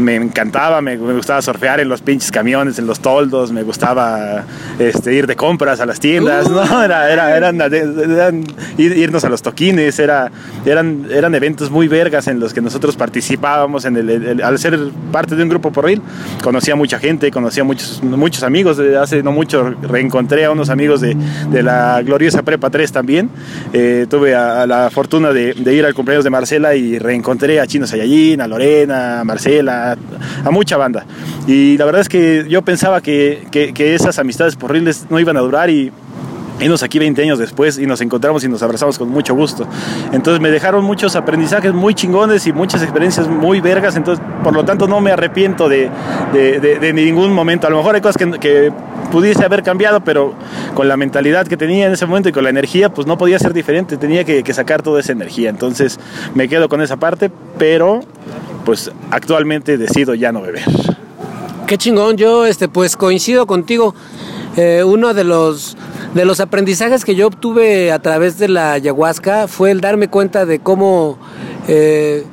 [0.00, 4.44] Me encantaba, me, gustaba surfear en los pinches camiones, en los toldos, me gustaba
[4.78, 6.82] este, ir de compras a las tiendas, ¿no?
[6.82, 8.44] Era, era, eran, eran,
[8.78, 10.30] irnos a los toquines, era,
[10.64, 14.78] eran, eran eventos muy vergas en los que nosotros participábamos en el, al ser
[15.12, 16.00] parte de un grupo porril.
[16.42, 21.16] Conocía mucha gente, conocía muchos, muchos amigos, hace no mucho reencontré a unos amigos de,
[21.50, 23.30] de la gloriosa Prepa 3 también.
[23.72, 27.66] Eh, tuve a, la fortuna de, de ir al cumpleaños de Marcela y reencontré a
[27.66, 31.04] Chino Sayallín, a Lorena, a Marcela, a, mucha banda.
[31.46, 35.40] Y la verdad es que yo pensaba que, que, esas amistades porriles no iban a
[35.40, 35.92] durar y
[36.68, 39.66] nos aquí 20 años después y nos encontramos y nos abrazamos con mucho gusto.
[40.12, 44.64] Entonces me dejaron muchos aprendizajes muy chingones y muchas experiencias muy vergas, entonces por lo
[44.64, 45.90] tanto no me arrepiento de,
[46.32, 47.66] de, de, ningún momento.
[47.66, 48.72] A lo mejor hay cosas que, que,
[49.10, 50.34] pudiese haber cambiado, pero
[50.74, 53.40] con la mentalidad que tenía en ese momento y con la energía, pues no podía
[53.40, 55.50] ser diferente, tenía que, que sacar toda esa energía.
[55.50, 55.98] Entonces
[56.34, 58.00] me quedo con esa parte, pero
[58.64, 60.64] pues actualmente decido ya no beber.
[61.66, 63.94] Qué chingón, yo este pues coincido contigo.
[64.56, 65.76] Eh, uno de los
[66.14, 70.44] de los aprendizajes que yo obtuve a través de la ayahuasca fue el darme cuenta
[70.44, 71.18] de cómo
[71.68, 72.24] eh,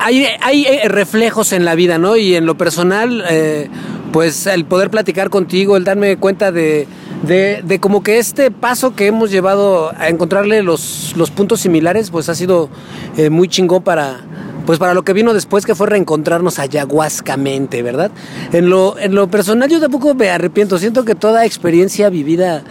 [0.00, 2.16] hay, hay, reflejos en la vida, ¿no?
[2.16, 3.68] Y en lo personal, eh,
[4.12, 6.86] pues el poder platicar contigo, el darme cuenta de,
[7.26, 12.10] de, de, como que este paso que hemos llevado a encontrarle los, los puntos similares,
[12.10, 12.68] pues ha sido
[13.16, 14.20] eh, muy chingón para,
[14.66, 18.10] pues para lo que vino después, que fue reencontrarnos ayahuascamente, ¿verdad?
[18.52, 22.62] En lo, en lo personal yo tampoco me arrepiento, siento que toda experiencia vivida,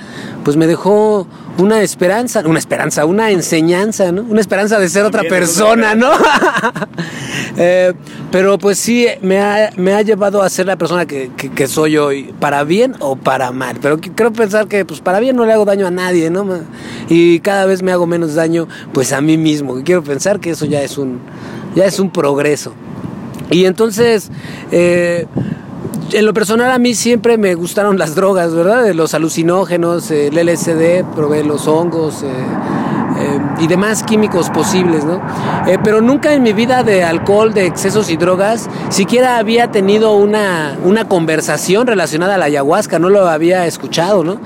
[0.44, 4.24] pues me dejó una esperanza, una esperanza, una enseñanza, ¿no?
[4.24, 6.12] Una esperanza de ser otra persona, ¿no?
[7.58, 7.94] Eh,
[8.32, 11.96] pero pues sí, me ha, me ha, llevado a ser la persona que, que, soy
[11.96, 13.78] hoy, para bien o para mal.
[13.82, 16.46] Pero creo pensar que pues para bien no le hago daño a nadie, ¿no?
[17.08, 19.82] Y cada vez me hago menos daño pues a mí mismo.
[19.86, 21.20] Quiero pensar que eso ya es un,
[21.76, 22.74] ya es un progreso.
[23.52, 24.32] Y entonces,
[24.72, 25.28] eh,
[26.12, 28.94] en lo personal a mí siempre me gustaron las drogas, ¿verdad?
[28.94, 35.22] Los alucinógenos, el LSD, probé los hongos eh, eh, y demás químicos posibles, ¿no?
[35.84, 40.78] pero nunca en mi vida de alcohol, de excesos y drogas, siquiera había tenido una,
[40.84, 44.40] una conversación relacionada a la ayahuasca, no lo había escuchado, ¿no?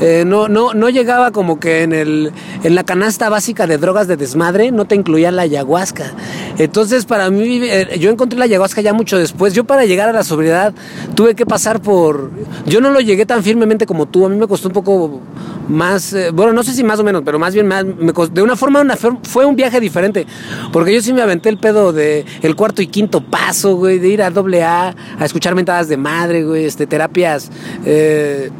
[0.00, 4.08] Eh, no, no, no llegaba como que en, el, en la canasta básica de drogas
[4.08, 6.12] de desmadre, no te incluían la ayahuasca.
[6.58, 9.54] Entonces, para mí, eh, yo encontré la ayahuasca ya mucho después.
[9.54, 10.74] Yo para llegar a la sobriedad
[11.14, 12.30] tuve que pasar por...
[12.66, 15.20] Yo no lo llegué tan firmemente como tú, a mí me costó un poco
[15.68, 17.84] más, eh, bueno, no sé si más o menos, pero más bien más,
[18.32, 18.84] de una forma,
[19.22, 20.26] fue un viaje diferente,
[20.72, 24.08] porque yo sí me aventé el pedo de el cuarto y quinto paso, güey, de
[24.08, 27.50] ir a doble A, a escuchar mentadas de madre, güey, este, terapias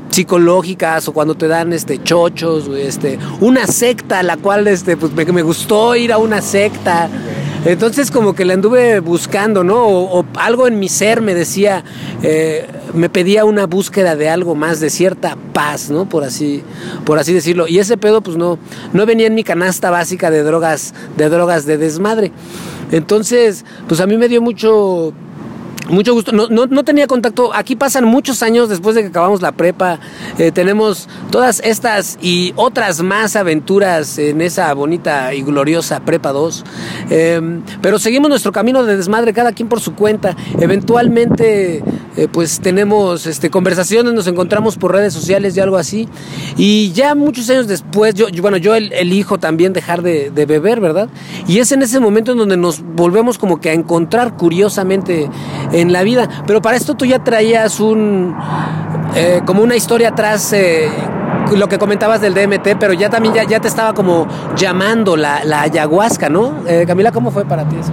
[0.08, 5.24] psicológicas o cuando te dan este chochos, este, una secta, la cual este, pues me,
[5.24, 7.08] me gustó ir a una secta.
[7.64, 9.86] Entonces como que la anduve buscando, ¿no?
[9.86, 11.82] O, algo en mi ser me decía,
[12.22, 16.06] eh, me pedía una búsqueda de algo más, de cierta paz, ¿no?
[16.06, 16.62] Por así,
[17.06, 17.68] por así decirlo.
[17.68, 18.58] Y ese pedo, pues no,
[18.92, 22.32] no venía en mi canasta básica de drogas, de drogas de desmadre.
[22.92, 25.14] Entonces, pues a mí me dio mucho
[25.88, 26.32] mucho gusto.
[26.32, 27.54] No, no, no, tenía contacto.
[27.54, 29.98] Aquí pasan muchos años después de que acabamos la prepa.
[30.38, 36.64] Eh, tenemos todas estas y otras más aventuras en esa bonita y gloriosa prepa 2.
[37.10, 40.36] Em, pero seguimos nuestro camino de desmadre, cada quien por su cuenta.
[40.58, 41.82] Eventualmente,
[42.16, 46.08] eh, pues tenemos este, conversaciones, nos encontramos por redes sociales y algo así.
[46.56, 51.08] Y ya muchos años después, yo, bueno, yo elijo también dejar de, de beber, ¿verdad?
[51.46, 55.28] Y es en ese momento en donde nos volvemos como que a encontrar curiosamente
[55.74, 56.28] en la vida.
[56.46, 58.34] Pero para esto tú ya traías un,
[59.16, 60.88] eh, como una historia atrás, eh,
[61.56, 65.62] lo que comentabas del DMT, pero ya también ya, te estaba como llamando la, la
[65.62, 66.64] ayahuasca, ¿no?
[66.66, 67.92] Eh, Camila, ¿cómo fue para ti eso?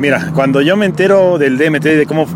[0.00, 2.26] mira, cuando yo me entero del DMT, de cómo,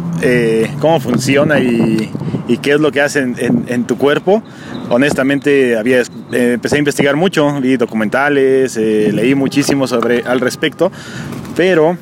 [0.78, 2.12] cómo funciona y,
[2.48, 4.42] y, qué es lo que hace en, en, tu cuerpo,
[4.90, 10.92] honestamente había, empecé a investigar mucho, vi documentales, leí muchísimo sobre, al respecto,
[11.56, 11.96] pero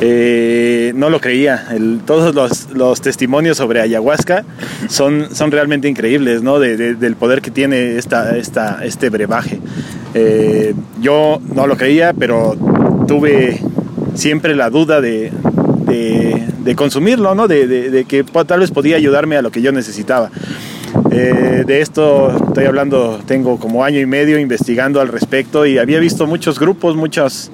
[0.00, 1.66] eh, no lo creía.
[2.06, 2.34] todos
[2.72, 4.44] los, testimonios sobre ayahuasca
[4.88, 6.58] son, son realmente increíbles, ¿no?
[6.58, 9.60] del poder que tiene esta, esta, este brebaje.
[10.14, 12.56] Eh, yo no lo creía, pero
[13.06, 13.60] tuve
[14.14, 15.30] siempre la duda de,
[15.86, 17.48] de, consumirlo, ¿no?
[17.48, 20.30] De, que tal vez podía ayudarme a lo que yo necesitaba.
[21.12, 25.98] Eh, de esto estoy hablando, tengo como año y medio investigando al respecto y había
[25.98, 27.50] visto muchos grupos, muchas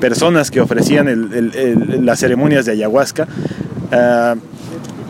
[0.00, 1.30] personas que ofrecían
[2.04, 3.28] las ceremonias de ayahuasca.
[3.92, 4.34] Ah,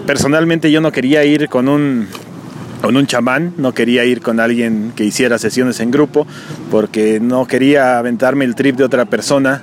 [0.07, 2.07] personalmente yo no quería ir con un,
[2.83, 6.27] con un chamán, no quería ir con alguien que hiciera sesiones en grupo,
[6.71, 9.63] porque no quería aventarme el trip de otra persona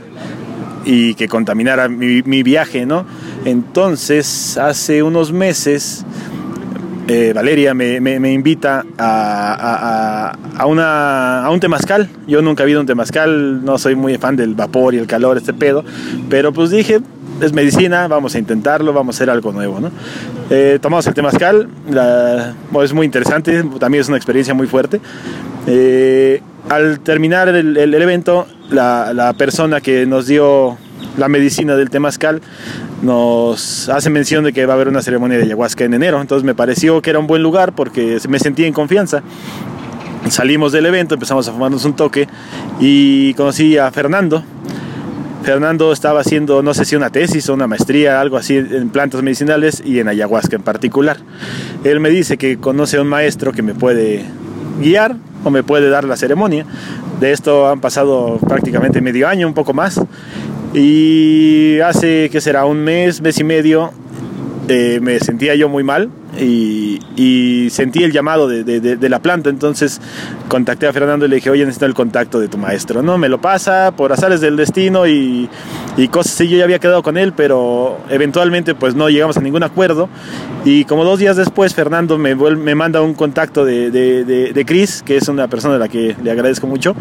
[0.85, 3.05] y que contaminara mi, viaje, ¿no?
[3.43, 6.05] Entonces, hace unos meses,
[7.07, 12.09] eh, Valeria me, invita a, a, una, a un temazcal.
[12.27, 15.37] Yo nunca he habido un temazcal, no soy muy fan del vapor y el calor,
[15.37, 15.83] este pedo,
[16.29, 16.99] pero pues dije,
[17.41, 19.91] es medicina, vamos a intentarlo, vamos a hacer algo nuevo, ¿no?
[20.49, 21.69] Eh, tomamos el temazcal,
[22.83, 24.99] es muy interesante, también es una experiencia muy fuerte.
[25.67, 30.77] Eh, al terminar el, evento, la, persona que nos dio
[31.17, 32.41] la medicina del temazcal
[33.01, 36.45] nos hace mención de que va a haber una ceremonia de ayahuasca en enero, entonces
[36.45, 39.23] me pareció que era un buen lugar porque me sentí en confianza.
[40.29, 42.27] Salimos del evento, empezamos a fumarnos un toque
[42.79, 44.43] y conocí a Fernando,
[45.47, 49.21] Fernando estaba haciendo, no sé si una tesis o una maestría, algo así, en plantas
[49.21, 51.15] medicinales y en ayahuasca en particular.
[51.85, 54.25] Él me dice que conoce a un maestro que me puede
[54.81, 56.65] guiar o me puede dar la ceremonia.
[57.21, 60.01] De esto han pasado prácticamente medio año, un poco más.
[60.73, 63.91] Y hace que será un mes, mes y medio,
[64.67, 69.49] eh, me sentía yo muy mal y, sentí el llamado de, la planta.
[69.49, 70.01] Entonces
[70.47, 73.01] contacté a Fernando y le dije, oye, necesito el contacto de tu maestro.
[73.01, 75.49] No, me lo pasa por azares del destino y,
[76.11, 76.47] cosas así.
[76.47, 80.09] Yo ya había quedado con él, pero eventualmente pues no llegamos a ningún acuerdo.
[80.65, 85.17] Y como dos días después, Fernando me, me manda un contacto de, de, Chris, que
[85.17, 86.95] es una persona a la que le agradezco mucho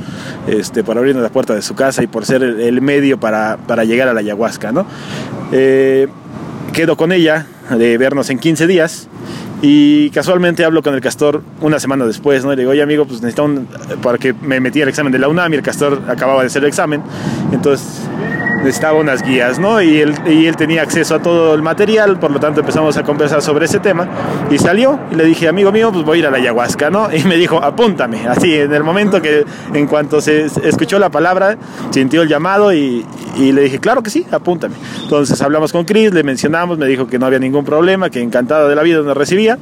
[0.47, 4.09] este, por abrirnos la puerta de su casa y por ser el, medio para, llegar
[4.09, 4.73] a la ayahuasca.
[4.73, 4.87] ¿no?
[5.53, 6.09] Eh,
[6.77, 9.09] quedo con ella de vernos en 15 días
[9.63, 12.51] y casualmente hablo con el castor una semana después, ¿no?
[12.51, 13.67] le digo, oye amigo, pues necesito un...
[14.03, 16.63] para que me metí al examen de la UNAM y el castor acababa de hacer
[16.63, 17.03] el examen.
[17.51, 18.03] Entonces
[18.67, 19.81] necesitaba unas guías, ¿no?
[19.81, 23.05] Y él, y él tenía acceso a todo el material, por lo tanto empezamos a
[23.05, 24.09] conversar sobre ese tema
[24.51, 27.09] y salió y le dije, amigo mío, pues voy a ir a la ayahuasca, ¿no?
[27.17, 31.57] Y me dijo, apúntame, así, en el momento que, en cuanto se escuchó la palabra,
[31.91, 34.75] sintió el llamado y, y le dije, claro que sí, apúntame.
[35.03, 38.69] Entonces hablamos con Chris, le mencionamos, me dijo que no había ningún problema, que encantado
[38.69, 39.59] de la vida nos recibía.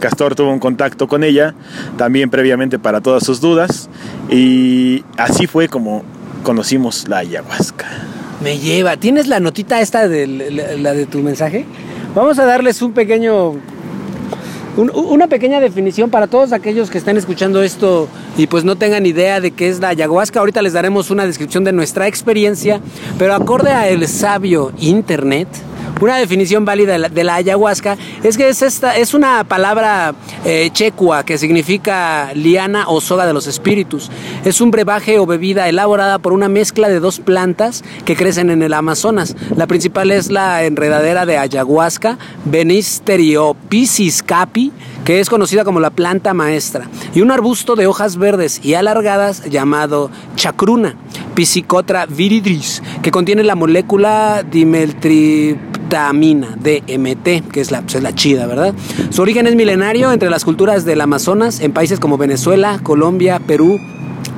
[0.00, 1.54] Castor tuvo un contacto con ella
[1.98, 3.90] también previamente para todas sus dudas
[4.30, 6.02] y así fue como
[6.42, 7.86] conocimos la ayahuasca.
[8.42, 8.96] Me lleva.
[8.96, 11.64] ¿Tienes la notita esta de la, de tu mensaje?
[12.14, 13.54] Vamos a darles un pequeño
[14.74, 19.38] una pequeña definición para todos aquellos que estén escuchando esto y pues no tengan idea
[19.38, 20.40] de qué es la ayahuasca.
[20.40, 22.80] Ahorita les daremos una descripción de nuestra experiencia,
[23.18, 25.46] pero acorde a el sabio internet,
[26.00, 31.24] una definición válida de la, ayahuasca es que es, esta, es una palabra eh, checua
[31.24, 34.10] que significa liana o soga de los espíritus.
[34.44, 38.62] Es un brebaje o bebida elaborada por una mezcla de dos plantas que crecen en
[38.62, 39.36] el Amazonas.
[39.56, 43.56] La principal es la enredadera de ayahuasca, Benisterio
[44.26, 44.72] capi,
[45.04, 49.44] que es conocida como la planta maestra, y un arbusto de hojas verdes y alargadas
[49.50, 50.96] llamado chacruna,
[51.34, 55.58] Pisicotra viridris, que contiene la molécula dimeltri
[55.92, 58.74] DMT, que es la, pues, es la chida, ¿verdad?
[59.10, 63.78] Su origen es milenario entre las culturas del Amazonas, en países como Venezuela, Colombia, Perú,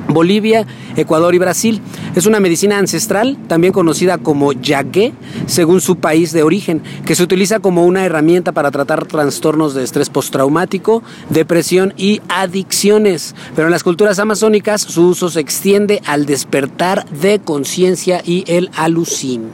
[0.09, 0.65] Bolivia,
[0.95, 1.81] Ecuador y Brasil.
[2.15, 5.13] Es una medicina ancestral, también conocida como yagué,
[5.47, 9.83] según su país de origen, que se utiliza como una herramienta para tratar trastornos de
[9.83, 13.35] estrés postraumático, depresión y adicciones.
[13.55, 18.69] Pero en las culturas amazónicas su uso se extiende al despertar de conciencia y el
[18.75, 19.49] alucín.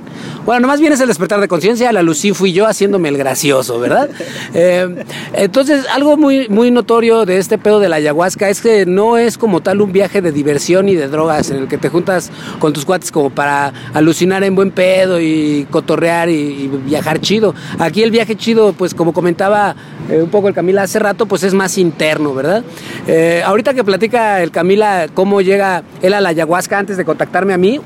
[0.45, 3.79] Bueno, más bien es el despertar de conciencia, el alucín fui yo haciéndome el gracioso,
[3.79, 4.09] ¿verdad?
[4.53, 9.17] Eh, entonces, algo muy, muy notorio de este pedo de la ayahuasca es que no
[9.17, 11.07] es como tal un viaje de diversión y de
[11.39, 15.65] en el que te juntas con tus cuates como para alucinar en buen pedo y
[15.69, 17.55] cotorrear y, viajar chido.
[17.79, 19.75] Aquí el viaje chido, pues como comentaba
[20.09, 22.63] eh, un poco el Camila hace rato, pues es más interno, ¿verdad?
[23.07, 27.53] Eh, ahorita que platica el Camila cómo llega él a la ayahuasca antes de contactarme
[27.53, 27.79] a mí,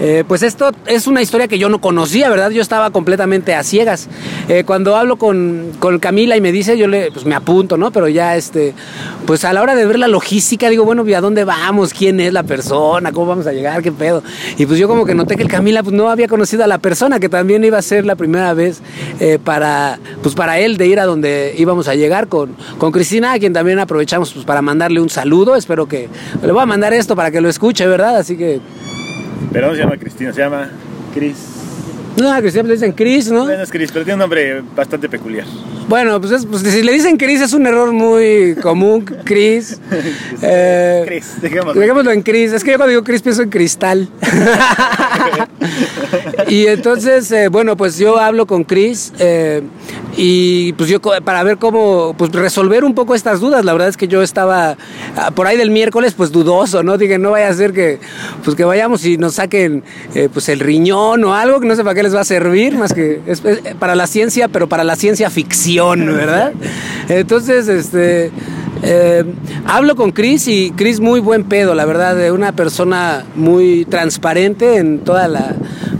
[0.00, 2.50] eh, pues esto es una historia que yo no conocía, ¿verdad?
[2.50, 4.08] Yo estaba completamente a ciegas.
[4.64, 7.90] Cuando hablo con, con, Camila y me dice, yo le, pues me apunto, ¿no?
[7.90, 8.74] Pero ya, este,
[9.26, 11.92] pues a la hora de ver la logística, digo, bueno, ¿a dónde vamos?
[11.92, 12.87] ¿Quién es la persona?
[13.12, 13.82] ¿Cómo vamos a llegar?
[13.82, 14.22] ¿Qué pedo?
[14.56, 16.78] Y pues yo como que noté que el Camila pues no había conocido a la
[16.78, 18.80] persona, que también iba a ser la primera vez
[19.20, 23.32] eh, para, pues para él de ir a donde íbamos a llegar con, con Cristina,
[23.32, 25.56] a quien también aprovechamos pues para mandarle un saludo.
[25.56, 26.08] Espero que
[26.42, 28.16] le voy a mandar esto para que lo escuche, ¿verdad?
[28.16, 28.60] Así que
[29.52, 30.70] pero no se llama Cristina, se llama
[31.14, 31.57] Cris.
[32.18, 33.44] No, a Cristian le dicen Chris, ¿no?
[33.44, 35.46] Bueno, es Chris, pero tiene un nombre bastante peculiar.
[35.88, 39.80] Bueno, pues, es, pues, si le dicen Chris es un error muy común, Chris.
[40.40, 41.80] Eh, Chris, dejémoslo.
[41.80, 42.52] dejémoslo en Chris.
[42.52, 44.08] Es que yo cuando digo Chris pienso en cristal.
[46.48, 49.62] y entonces, eh, bueno, pues yo hablo con Chris eh,
[50.20, 53.64] y pues yo para ver cómo pues resolver un poco estas dudas.
[53.64, 54.76] La verdad es que yo estaba
[55.16, 56.98] ah, por ahí del miércoles pues dudoso, ¿no?
[56.98, 58.00] Dije, no vaya a ser que
[58.44, 59.84] pues que vayamos y nos saquen
[60.32, 62.92] pues el riñón o algo que no sé para qué les va a servir, más
[62.92, 63.20] que
[63.78, 66.52] para la ciencia, pero para la ciencia ficción, ¿verdad?
[67.08, 68.32] Entonces, este
[68.82, 69.24] eh,
[69.66, 75.00] hablo con Chris y Chris muy buen pedo, la verdad, una persona muy transparente en
[75.00, 75.56] toda la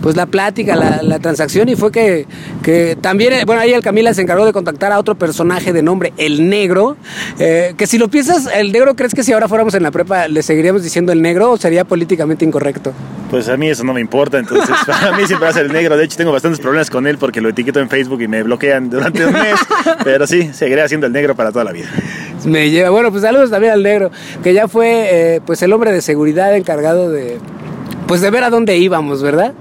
[0.08, 2.26] pues la plática, la, transacción y fue que,
[2.62, 5.82] que, también, eh, bueno, ahí el Camila se encargó de contactar a otro personaje de
[5.82, 6.96] nombre El Negro,
[7.38, 10.26] eh, que si lo piensas, El Negro, ¿crees que si ahora fuéramos en la prepa
[10.26, 12.94] le seguiríamos diciendo El Negro o sería políticamente incorrecto?
[13.30, 15.74] Pues a mí eso no me importa, entonces para mí siempre va a ser El
[15.74, 18.42] Negro, de hecho tengo bastantes problemas con él porque lo etiqueto en Facebook y me
[18.42, 19.60] bloquean durante un mes,
[20.04, 21.88] pero sí, seguiré siendo El Negro para toda la vida.
[22.46, 24.10] Me lleva, bueno, pues saludos también al Negro,
[24.42, 27.36] que ya fue eh, pues el hombre de seguridad encargado de
[28.08, 29.52] pues de ver a dónde íbamos, ¿verdad?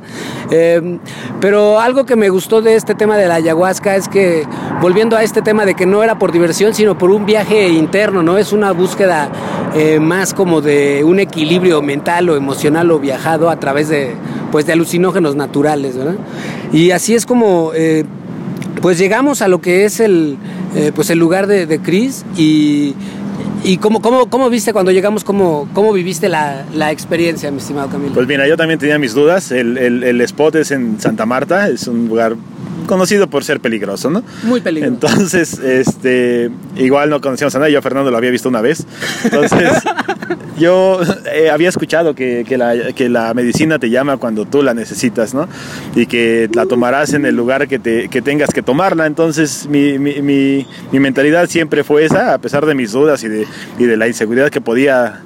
[0.49, 0.99] Eh,
[1.41, 4.47] pero algo que me gustó de este tema de la ayahuasca es que,
[4.81, 8.23] volviendo a este tema de que no era por diversión, sino por un viaje interno,
[8.23, 8.37] ¿no?
[8.37, 9.29] Es una búsqueda
[9.75, 14.15] eh, más como de un equilibrio mental o emocional o viajado a través de,
[14.51, 16.15] pues, de alucinógenos naturales, ¿verdad?
[16.71, 17.71] Y así es como...
[17.75, 18.05] Eh,
[18.81, 20.37] pues llegamos a lo que es el,
[20.93, 22.93] pues el lugar de, de Chris y,
[23.63, 27.89] ¿Y cómo, cómo, cómo viste cuando llegamos, cómo, cómo viviste la, la, experiencia, mi estimado
[27.89, 28.13] Camilo?
[28.13, 29.51] Pues mira, yo también tenía mis dudas.
[29.51, 32.35] El, el, el spot es en Santa Marta, es un lugar
[32.87, 34.23] conocido por ser peligroso, ¿no?
[34.43, 34.93] Muy peligroso.
[34.93, 38.85] Entonces, este, igual no conocíamos a nadie, yo a Fernando lo había visto una vez.
[39.23, 39.83] Entonces,
[40.57, 40.99] yo
[41.33, 45.33] eh, había escuchado que, que, la, que, la, medicina te llama cuando tú la necesitas,
[45.33, 45.47] ¿no?
[45.95, 49.05] Y que la tomarás en el lugar que, te, que tengas que tomarla.
[49.05, 53.27] Entonces, mi, mi, mi, mi, mentalidad siempre fue esa, a pesar de mis dudas y
[53.27, 53.47] de,
[53.79, 55.21] y de la inseguridad que podía...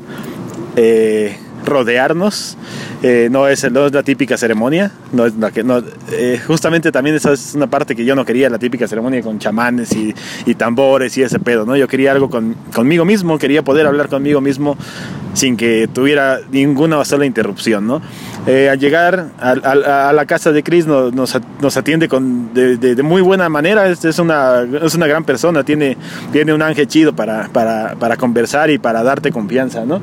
[0.75, 1.35] Eh,
[1.65, 2.57] rodearnos.
[3.03, 4.91] Eh, no, es, no es la típica ceremonia.
[5.11, 5.81] No es la que, no,
[6.11, 9.39] eh, justamente también esa es una parte que yo no quería, la típica ceremonia con
[9.39, 10.13] chamanes y,
[10.45, 11.65] y tambores y ese pedo.
[11.65, 11.75] ¿no?
[11.75, 14.77] Yo quería algo con, conmigo mismo, quería poder hablar conmigo mismo
[15.33, 17.87] sin que tuviera ninguna sola interrupción.
[17.87, 18.01] ¿no?
[18.47, 22.77] Eh, al llegar a, a, a, la casa de Chris nos, nos, atiende con, de,
[22.77, 23.87] de, de, muy buena manera.
[23.89, 25.97] Es, es, una, es una gran persona, tiene,
[26.31, 29.85] tiene un ángel chido para, para, para conversar y para darte confianza.
[29.85, 30.01] ¿no?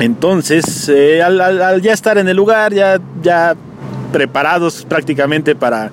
[0.00, 3.56] Entonces, eh, al, al, al, ya estar en el lugar, ya, ya
[4.12, 5.90] preparados prácticamente para,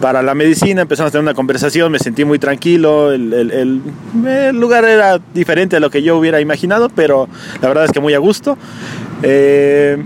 [0.00, 3.82] para la medicina, empezamos a tener una conversación, me sentí muy tranquilo, el, el,
[4.26, 7.28] el, lugar era diferente a lo que yo hubiera imaginado, pero
[7.60, 8.56] la verdad es que muy a gusto.
[9.22, 10.02] Eh,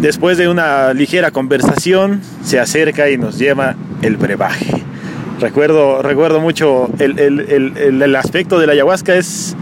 [0.00, 4.82] después de una ligera conversación, se acerca y nos lleva el brebaje.
[5.40, 9.56] Recuerdo, recuerdo mucho el, el aspecto de la ayahuasca es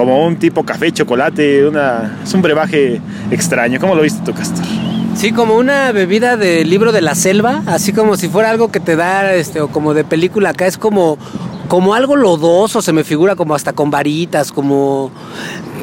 [0.00, 3.78] como un tipo café, chocolate, una, es un brebaje extraño.
[3.78, 4.64] ¿Cómo lo viste tú, Castor?
[5.14, 8.80] Sí, como una bebida de libro de la selva, así como si fuera algo que
[8.80, 11.18] te da, este, o como de película acá, es como,
[11.68, 15.10] como algo lodoso, se me figura como hasta con varitas, como,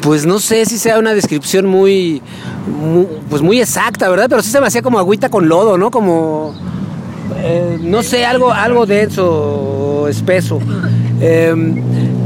[0.02, 2.20] pues no sé si sea una descripción muy,
[3.30, 4.26] pues muy exacta, ¿verdad?
[4.28, 5.92] Pero sí se me hacía como agüita con lodo, ¿no?
[5.92, 6.56] Como,
[7.36, 10.58] eh, no sé, algo, algo denso, espeso.
[11.20, 11.54] Eh,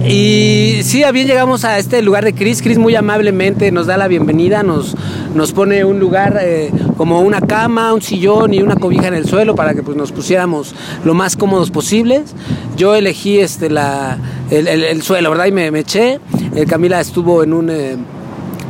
[0.05, 2.62] y sí, bien llegamos a este lugar de Chris.
[2.62, 4.96] Chris muy amablemente nos da la bienvenida, nos,
[5.34, 9.26] nos pone un lugar eh, como una cama, un sillón y una cobija en el
[9.26, 10.74] suelo para que pues, nos pusiéramos
[11.05, 12.34] lo más cómodos posibles.
[12.76, 14.18] Yo elegí este, la,
[14.50, 15.46] el, el, el suelo, ¿verdad?
[15.46, 16.20] Y me, me eché.
[16.55, 17.70] Eh, Camila estuvo en un...
[17.70, 17.96] Eh,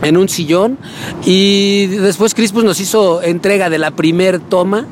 [0.02, 0.78] en un sillón
[1.24, 4.88] y después Chris pues, nos hizo entrega de la primer toma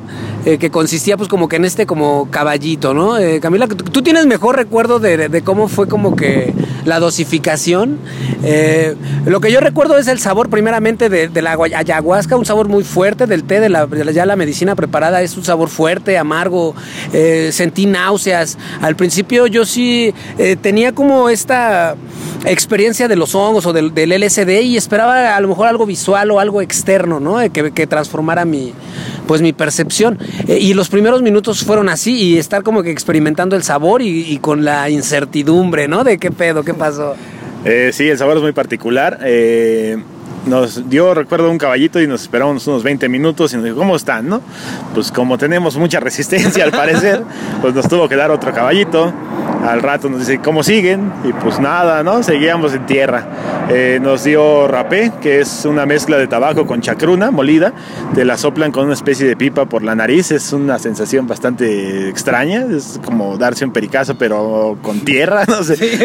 [0.47, 3.19] eh, que consistía pues como que en este como caballito, ¿no?
[3.19, 6.55] Eh, Camila, tú tienes mejor recuerdo de, cómo fue como que
[6.87, 7.99] la dosificación.
[8.43, 8.95] Eh,
[9.27, 13.27] lo que yo recuerdo es el sabor primeramente de, la ayahuasca, un sabor muy fuerte
[13.27, 16.75] del té, de, la, ya la medicina preparada, es un sabor fuerte, amargo,
[17.51, 18.57] sentí náuseas.
[18.81, 20.15] Al principio yo sí
[20.63, 21.97] tenía como esta
[22.47, 26.31] experiencia de los hongos o del, del, LSD y esperaba a lo mejor algo visual
[26.31, 27.39] o algo externo, ¿no?
[27.53, 28.73] Que, que transformara mi,
[29.31, 30.19] pues mi percepción.
[30.49, 34.37] Eh, y los primeros minutos fueron así y estar como que experimentando el sabor y,
[34.39, 36.03] con la incertidumbre, ¿no?
[36.03, 37.15] De qué pedo, qué pasó.
[37.65, 39.21] Eh, sí, el sabor es muy particular.
[39.23, 40.03] Eh,
[40.47, 43.95] nos dio, recuerdo, un caballito y nos esperamos unos 20 minutos y nos dijo, ¿cómo
[43.95, 44.29] están?
[44.29, 44.43] No?
[44.95, 47.23] Pues como tenemos mucha resistencia al parecer,
[47.61, 49.15] pues nos tuvo que dar otro caballito.
[49.67, 51.13] Al rato nos dice, ¿cómo siguen?
[51.25, 52.23] Y pues nada, ¿no?
[52.23, 53.27] Seguíamos en tierra.
[53.69, 57.73] Eh, nos dio rapé, que es una mezcla de tabaco con chacruna molida.
[58.15, 60.31] Te la soplan con una especie de pipa por la nariz.
[60.31, 62.65] Es una sensación bastante extraña.
[62.75, 65.45] Es como darse un pericazo, pero con tierra.
[65.51, 65.75] No sé.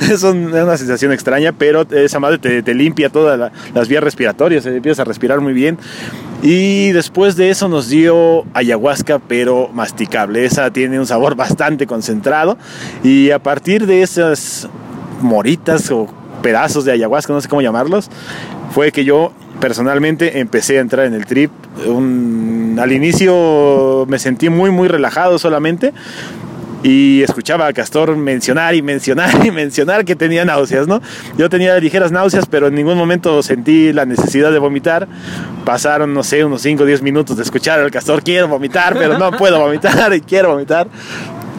[0.00, 4.64] Es, una sensación extraña, pero esa madre te, limpia todas las vías respiratorias.
[4.66, 5.78] Empiezas a respirar muy bien.
[6.42, 10.44] Y después de eso nos dio ayahuasca, pero masticable.
[10.44, 12.56] Esa tiene un sabor bastante concentrado.
[13.02, 14.68] Y a partir de esas
[15.20, 16.08] moritas o
[16.42, 18.10] pedazos de ayahuasca, no sé cómo llamarlos,
[18.72, 21.50] fue que yo personalmente empecé a entrar en el trip.
[22.78, 25.92] al inicio me sentí muy, muy relajado solamente,
[26.82, 31.00] y escuchaba a Castor mencionar y mencionar y mencionar que tenía náuseas, ¿no?
[31.36, 35.08] Yo tenía ligeras náuseas, pero en ningún momento sentí la necesidad de vomitar.
[35.64, 39.18] Pasaron, no sé, unos 5 o 10 minutos de escuchar al Castor, quiero vomitar, pero
[39.18, 40.88] no puedo vomitar y quiero vomitar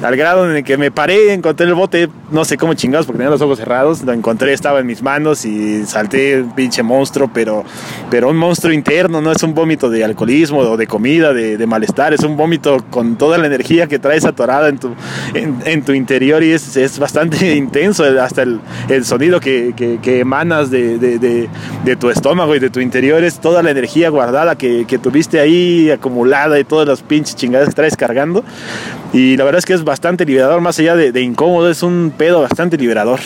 [0.01, 3.17] al grado en el que me paré, encontré el bote, no sé cómo chingados porque
[3.17, 7.65] tenía los ojos cerrados, lo encontré, estaba en mis manos y salté pinche monstruo, pero,
[8.09, 12.13] pero un monstruo interno, no es un vómito de alcoholismo o de comida, de, malestar,
[12.13, 14.95] es un vómito con toda la energía que traes atorada en tu,
[15.33, 20.71] en, tu interior y es, es, bastante intenso, hasta el, el sonido que, que, emanas
[20.71, 24.85] de, de, de, tu estómago y de tu interior es toda la energía guardada que,
[24.85, 28.43] que tuviste ahí acumulada y todas las pinches chingadas que traes cargando.
[29.11, 32.41] Y la verdad es que es bastante liberador, más allá de, incómodo, es un pedo
[32.41, 33.19] bastante liberador.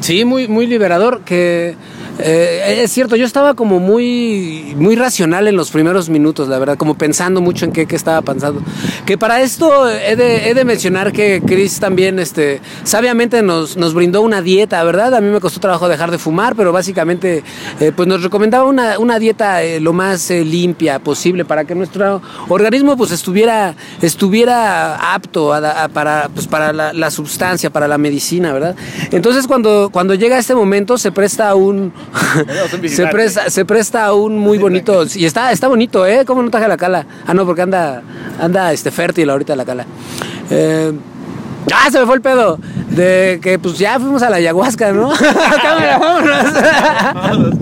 [0.00, 1.74] Sí, muy, muy liberador, que
[2.18, 6.76] eh, es cierto, yo estaba como muy, muy racional en los primeros minutos, la verdad,
[6.76, 8.62] como pensando mucho en qué, qué estaba pensando.
[9.04, 13.92] Que para esto he de, he de, mencionar que Chris también, este, sabiamente nos, nos
[13.92, 15.14] brindó una dieta, ¿verdad?
[15.14, 17.44] A mí me costó trabajo dejar de fumar, pero básicamente,
[17.80, 22.22] eh, pues nos recomendaba una, una dieta eh, lo más limpia posible para que nuestro
[22.48, 25.52] organismo, pues estuviera, estuviera apto
[25.92, 28.74] para, pues, para la, la sustancia, para la medicina, ¿verdad?
[29.10, 31.92] Entonces, cuando, cuando llega este momento, se presta un
[32.88, 35.04] se, presta, se presta a un muy bonito.
[35.14, 36.24] Y está, está bonito, ¿eh?
[36.26, 37.06] ¿Cómo no traje la cala?
[37.26, 38.02] Ah, no, porque anda,
[38.40, 39.86] anda este, fértil ahorita la cala.
[40.50, 40.92] Eh,
[41.72, 42.58] ¡Ah, se me fue el pedo!
[42.90, 45.10] De que pues ya fuimos a la ayahuasca, ¿no?
[45.62, 45.98] Cámara,
[47.14, 47.54] vámonos.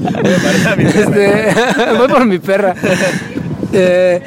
[0.95, 1.55] este,
[1.99, 2.75] voy por mi perra.
[3.73, 4.23] Eh,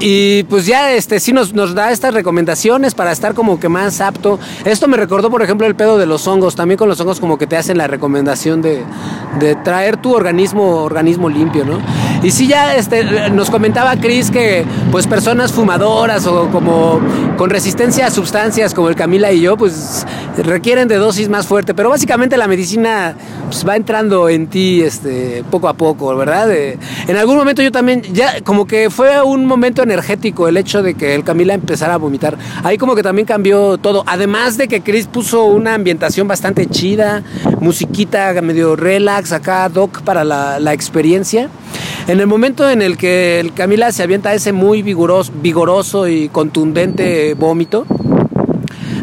[0.00, 4.00] y pues ya este sí nos, nos da estas recomendaciones para estar como que más
[4.00, 4.38] apto.
[4.64, 6.56] Esto me recordó, por ejemplo, el pedo de los hongos.
[6.56, 8.82] También con los hongos como que te hacen la recomendación de,
[9.38, 11.78] de traer tu organismo, organismo limpio, ¿no?
[12.22, 17.00] Y sí ya este, nos comentaba Chris que pues personas fumadoras o como
[17.36, 20.06] con resistencia a sustancias como el Camila y yo, pues
[20.38, 21.74] requieren de dosis más fuerte.
[21.74, 23.14] Pero básicamente la medicina
[23.46, 26.50] pues, va entrando en ti este, poco a poco, ¿verdad?
[26.52, 30.94] en algún momento yo también, ya como que fue un momento energético el hecho de
[30.94, 32.36] que el Camila empezara a vomitar.
[32.62, 34.02] Ahí como que también cambió todo.
[34.06, 37.22] Además de que Chris puso una ambientación bastante chida,
[37.60, 41.48] musiquita medio relax acá, doc para la, la experiencia.
[42.06, 46.28] En el momento en el que el Camila se avienta ese muy vigoroso, vigoroso y
[46.28, 47.86] contundente vómito,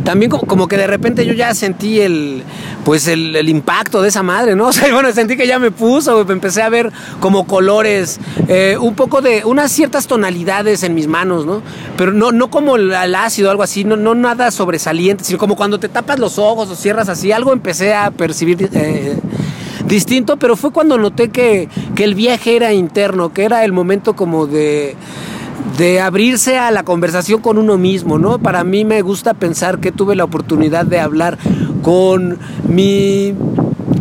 [0.04, 2.44] también como, que de repente yo ya sentí el
[2.84, 4.68] pues el, impacto de esa madre, ¿no?
[4.72, 8.96] O sea, bueno, sentí que ya me puso, empecé a ver como colores, eh, un
[8.96, 11.62] poco de unas ciertas tonalidades en mis manos, ¿no?
[11.98, 15.58] Pero no, no como el, ácido o algo así, no, no nada sobresaliente, sino como
[15.58, 19.18] cuando te tapas los ojos o cierras así, algo empecé a percibir eh,
[19.86, 24.16] distinto, pero fue cuando noté que, que el viaje era interno, que era el momento
[24.16, 24.96] como de
[25.78, 28.40] de abrirse a la conversación con uno mismo, ¿no?
[28.40, 31.38] Para mí me gusta pensar que tuve la oportunidad de hablar
[31.82, 32.38] con
[32.68, 33.34] mi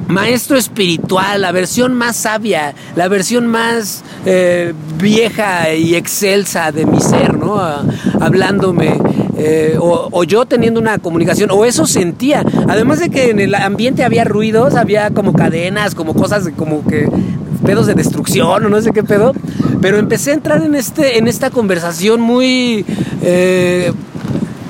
[0.08, 7.00] maestro espiritual, la versión más sabia, la versión más eh, vieja y excelsa de mi
[7.00, 7.60] ser, ¿no?
[8.20, 8.98] hablándome.
[9.42, 12.44] Eh, o, yo teniendo una comunicación, o eso sentía.
[12.68, 17.08] Además de que en el ambiente había ruidos, había como cadenas, como cosas como que
[17.70, 19.32] pedos de destrucción o no sé qué pedo.
[19.80, 22.84] Pero empecé a entrar en, este, en esta conversación muy...
[23.22, 23.92] Eh,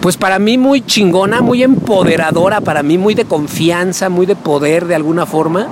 [0.02, 4.86] pues para mí muy chingona, muy empoderadora, para mí muy de confianza, muy de poder
[4.86, 5.68] de alguna forma.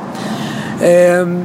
[0.81, 1.41] Em,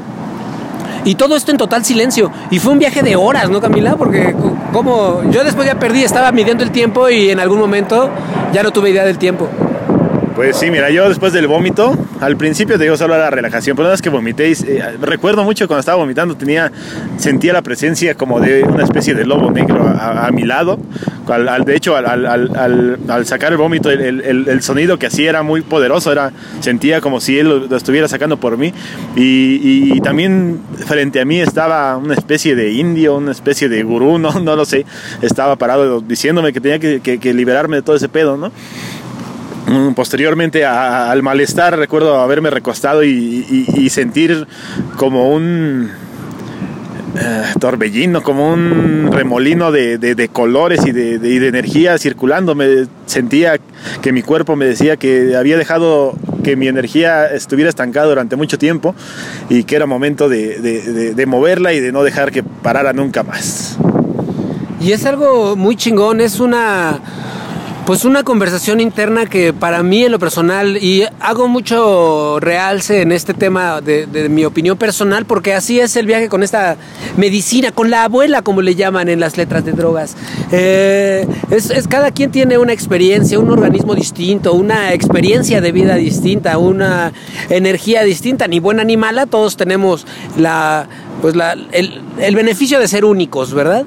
[1.03, 2.31] y todo esto en total silencio.
[2.49, 3.97] Y fue un viaje de horas, ¿no, Camila?
[3.97, 4.33] Porque
[4.71, 8.09] como yo después ya perdí, estaba midiendo el tiempo y en algún momento
[8.53, 9.49] ya no tuve idea del tiempo.
[10.35, 13.85] Pues sí, mira, yo después del vómito, al principio te digo solo la relajación, pero
[13.85, 16.71] una vez que vomité, eh, recuerdo mucho cuando estaba vomitando, tenía,
[17.17, 20.79] sentía la presencia como de una especie de lobo negro a, mi lado.
[21.27, 26.31] Al, de hecho, al, sacar el vómito, el, sonido que hacía era muy poderoso, era,
[26.61, 28.73] sentía como si él lo, estuviera sacando por mí.
[29.15, 34.39] Y, también frente a mí estaba una especie de indio, una especie de gurú, no,
[34.39, 34.85] no lo sé,
[35.21, 38.51] estaba parado diciéndome que tenía que liberarme de todo ese pedo, ¿no?
[39.73, 44.47] Mm, posteriormente al malestar recuerdo haberme recostado y, sentir
[44.97, 45.89] como un
[47.19, 52.53] eh, torbellino, como un remolino de, colores y de, de, energía circulando.
[52.53, 53.57] Me sentía
[54.01, 58.59] que mi cuerpo me decía que había dejado que mi energía estuviera estancada durante mucho
[58.59, 58.93] tiempo
[59.49, 63.77] y que era momento de moverla y de no dejar que parara nunca más.
[64.79, 66.99] Y es algo muy chingón, es una
[67.85, 73.11] pues una conversación interna que para mí en lo personal, y hago mucho realce en
[73.11, 76.77] este tema de, mi opinión personal, porque así es el viaje con esta
[77.17, 80.15] medicina, con la abuela, como le llaman en las letras de drogas.
[80.51, 86.57] Eh, es, cada quien tiene una experiencia, un organismo distinto, una experiencia de vida distinta,
[86.57, 87.11] una
[87.49, 90.05] energía distinta, ni buena ni mala, todos tenemos
[90.37, 90.87] la
[91.23, 93.85] pues la, el, el, beneficio de ser únicos, ¿verdad?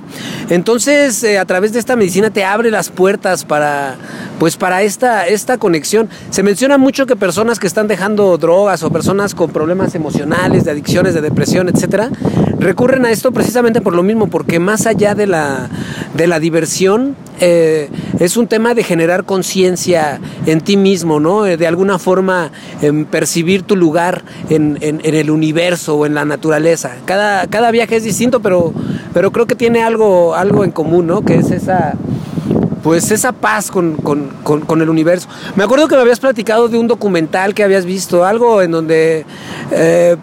[0.49, 3.97] Entonces, eh, a través de esta medicina te abre las puertas para,
[4.39, 6.09] pues para esta, esta conexión.
[6.31, 10.71] Se menciona mucho que personas que están dejando drogas o personas con problemas emocionales, de
[10.71, 12.09] adicciones, de depresión, etcétera,
[12.59, 15.69] recurren a esto precisamente por lo mismo, porque más allá de la,
[16.17, 21.47] de la diversión, eh, es un tema de generar conciencia en ti mismo, ¿no?
[21.47, 22.51] Eh, de alguna forma
[22.81, 26.93] en percibir tu lugar en, en, el universo o en la naturaleza.
[27.05, 28.73] Cada, cada viaje es distinto, pero,
[29.13, 31.23] pero creo que tiene algo, algo en común, ¿no?
[31.23, 31.95] Que es esa
[32.83, 33.97] pues esa paz con,
[34.81, 35.29] el universo.
[35.57, 39.27] Me acuerdo que me habías platicado de un documental que habías visto, algo en donde
[39.73, 40.17] eh,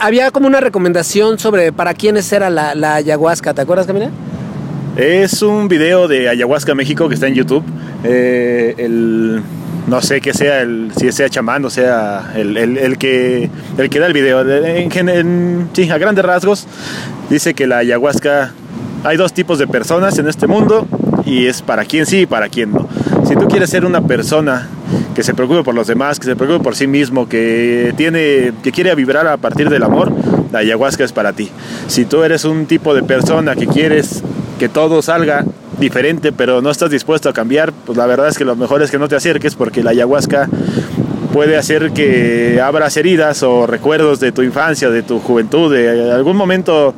[0.00, 4.08] había como una recomendación sobre para quiénes era la, la ayahuasca, ¿te acuerdas, Camila?
[4.96, 7.64] Es un video de Ayahuasca México que está en YouTube.
[8.04, 9.40] Eh,
[9.86, 10.66] no sé qué sea,
[10.96, 14.42] si sea chamán o sea el, que, da el video.
[14.42, 16.66] En, sí, a grandes rasgos,
[17.30, 18.52] dice que la ayahuasca.
[19.04, 20.86] Hay dos tipos de personas en este mundo
[21.24, 22.86] y es para quien sí y para quien no.
[23.26, 24.68] Si tú quieres ser una persona
[25.14, 28.70] que se preocupe por los demás, que se preocupe por sí mismo, que, tiene, que
[28.70, 30.12] quiere vibrar a partir del amor,
[30.52, 31.50] la ayahuasca es para ti.
[31.88, 34.22] Si tú eres un tipo de persona que quieres
[34.62, 35.44] que todo salga
[35.80, 38.92] diferente, pero no estás dispuesto a cambiar, pues la verdad es que lo mejor es
[38.92, 40.48] que no te acerques porque la ayahuasca
[41.32, 46.36] puede hacer que abras heridas o recuerdos de tu infancia, de tu juventud, de algún
[46.36, 46.94] momento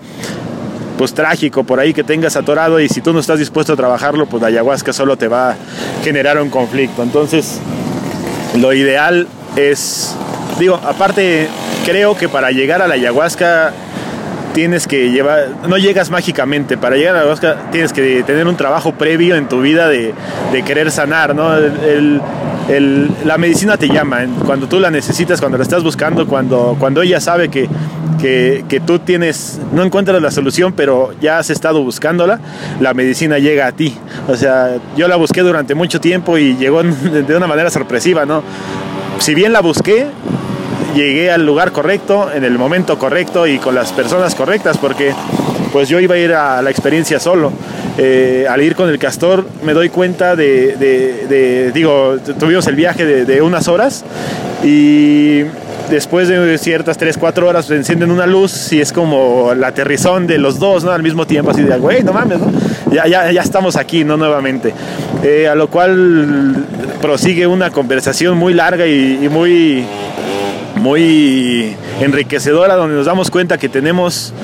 [0.98, 4.26] pues trágico por ahí que tengas atorado y si tú no estás dispuesto a trabajarlo,
[4.26, 5.56] pues la ayahuasca solo te va a
[6.02, 7.02] generar un conflicto.
[7.02, 7.60] Entonces,
[8.60, 10.14] lo ideal es,
[10.58, 11.48] digo, aparte
[11.86, 13.72] creo que para llegar a la ayahuasca
[14.54, 18.56] tienes que llevar, no llegas mágicamente, para llegar a la ayahuasca tienes que tener un
[18.56, 20.14] trabajo previo en tu vida de,
[20.64, 21.50] querer sanar, ¿no?
[23.24, 27.20] la medicina te llama, cuando tú la necesitas, cuando la estás buscando, cuando, cuando ella
[27.20, 27.68] sabe que,
[28.18, 32.40] que, tú tienes, no encuentras la solución, pero ya has estado buscándola,
[32.80, 33.94] la medicina llega a ti.
[34.28, 38.42] O sea, yo la busqué durante mucho tiempo y llegó de una manera sorpresiva, ¿no?
[39.18, 40.06] Si bien la busqué,
[40.94, 45.12] llegué al lugar correcto, en el momento correcto y con las personas correctas, porque
[45.72, 47.52] pues yo iba a ir a la experiencia solo.
[47.98, 53.42] Eh, al ir con el castor me doy cuenta de, digo, tuvimos el viaje de,
[53.42, 54.04] unas horas
[54.62, 55.42] y
[55.90, 60.26] después de ciertas 3, 4 horas se encienden una luz y es como la aterrizón
[60.26, 60.92] de los dos, ¿no?
[60.92, 62.38] Al mismo tiempo, así de, güey, no mames,
[62.90, 64.16] Ya, ya, ya estamos aquí, ¿no?
[64.16, 64.72] Nuevamente.
[65.22, 66.64] Eh, a lo cual
[67.00, 69.84] prosigue una conversación muy larga y muy
[70.84, 74.34] muy enriquecedora donde nos damos cuenta que tenemos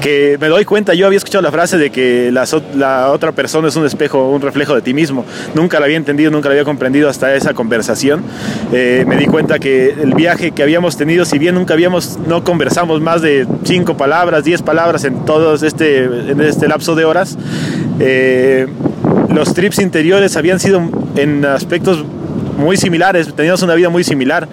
[0.00, 3.76] que me doy cuenta, yo había escuchado la frase de que la, otra persona es
[3.76, 5.24] un espejo, un reflejo de ti mismo.
[5.54, 8.24] Nunca la había entendido, nunca la había comprendido hasta esa conversación.
[8.72, 12.42] Eh, me di cuenta que el viaje que habíamos tenido, si bien nunca habíamos, no
[12.42, 17.36] conversamos más de cinco palabras, diez palabras en todo este, en este lapso de horas,
[18.00, 18.66] eh,
[19.28, 20.82] los trips interiores habían sido
[21.14, 22.04] en aspectos
[22.56, 24.48] muy similares, teníamos una vida muy similar,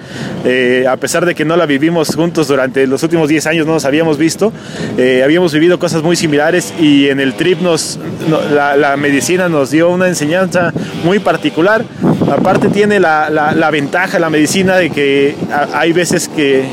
[0.45, 3.73] eh, a pesar de que no la vivimos juntos durante los últimos 10 años, no
[3.73, 4.51] nos habíamos visto,
[4.97, 7.99] eh, habíamos vivido cosas muy similares y en el trip nos,
[8.51, 10.73] la, medicina nos dio una enseñanza
[11.03, 11.83] muy particular.
[12.31, 15.35] Aparte tiene la, la ventaja la medicina de que
[15.73, 16.65] hay veces que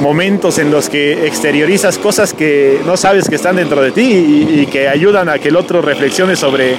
[0.00, 4.60] momentos en los que exteriorizas cosas que no sabes que están dentro de ti y,
[4.60, 6.76] y, que ayudan a que el otro reflexione sobre,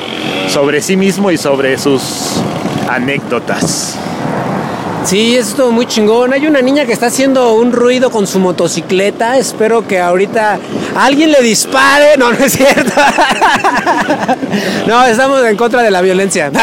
[0.50, 2.42] sobre sí mismo y sobre sus
[2.94, 3.96] anécdotas.
[5.06, 6.32] Sí, es todo muy chingón.
[6.32, 9.38] Hay una niña que está haciendo un ruido con su motocicleta.
[9.38, 10.60] Espero que ahorita
[10.96, 12.18] alguien le dispare.
[12.18, 12.92] No, no es cierto.
[14.88, 16.52] no, estamos en contra de la violencia.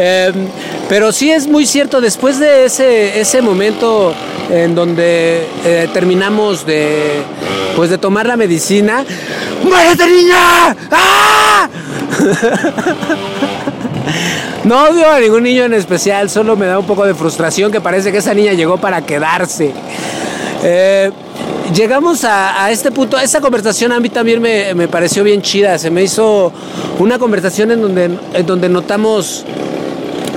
[0.00, 0.46] Em,
[0.88, 4.14] pero sí es muy cierto, después de ese, ese momento
[4.48, 7.24] en donde eh, terminamos de,
[7.74, 9.04] pues de tomar la medicina,
[9.64, 10.76] ¡Muérete niña!
[10.92, 11.47] ¡Ah!
[14.64, 17.80] No odio a ningún niño en especial, solo me da un poco de frustración que
[17.80, 19.72] parece que esa niña llegó para quedarse.
[20.62, 21.10] Eh,
[21.74, 26.02] llegamos a, este punto, esta conversación a mí también me, pareció bien chida, se me
[26.02, 26.52] hizo
[26.98, 28.04] una conversación en donde,
[28.34, 29.44] en donde notamos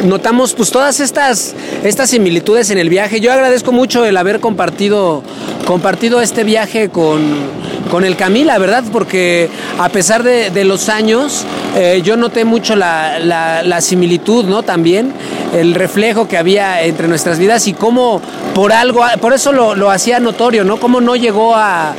[0.04, 3.20] notamos pues todas estas, estas similitudes en el viaje.
[3.20, 5.24] Yo agradezco mucho el haber compartido,
[5.66, 7.22] compartido este viaje con,
[7.90, 8.84] con el Camila, ¿verdad?
[8.92, 11.46] Porque a pesar de, los años,
[11.76, 14.64] eh, yo noté mucho la, similitud, ¿no?
[14.64, 15.14] También
[15.54, 18.22] el reflejo que había entre nuestras vidas y cómo
[18.54, 20.78] por algo, por eso lo, hacía notorio, ¿no?
[20.78, 21.94] Cómo no llegó a,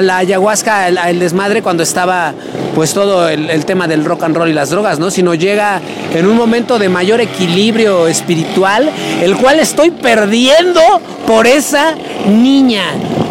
[0.00, 2.32] la ayahuasca, al, desmadre cuando estaba
[2.74, 5.10] pues todo el, el, tema del rock and roll y las drogas, ¿no?
[5.10, 5.80] Sino llega
[6.12, 8.90] en un momento de mayor equilibrio espiritual,
[9.22, 10.80] el cual estoy perdiendo
[11.26, 11.94] por esa
[12.26, 12.84] niña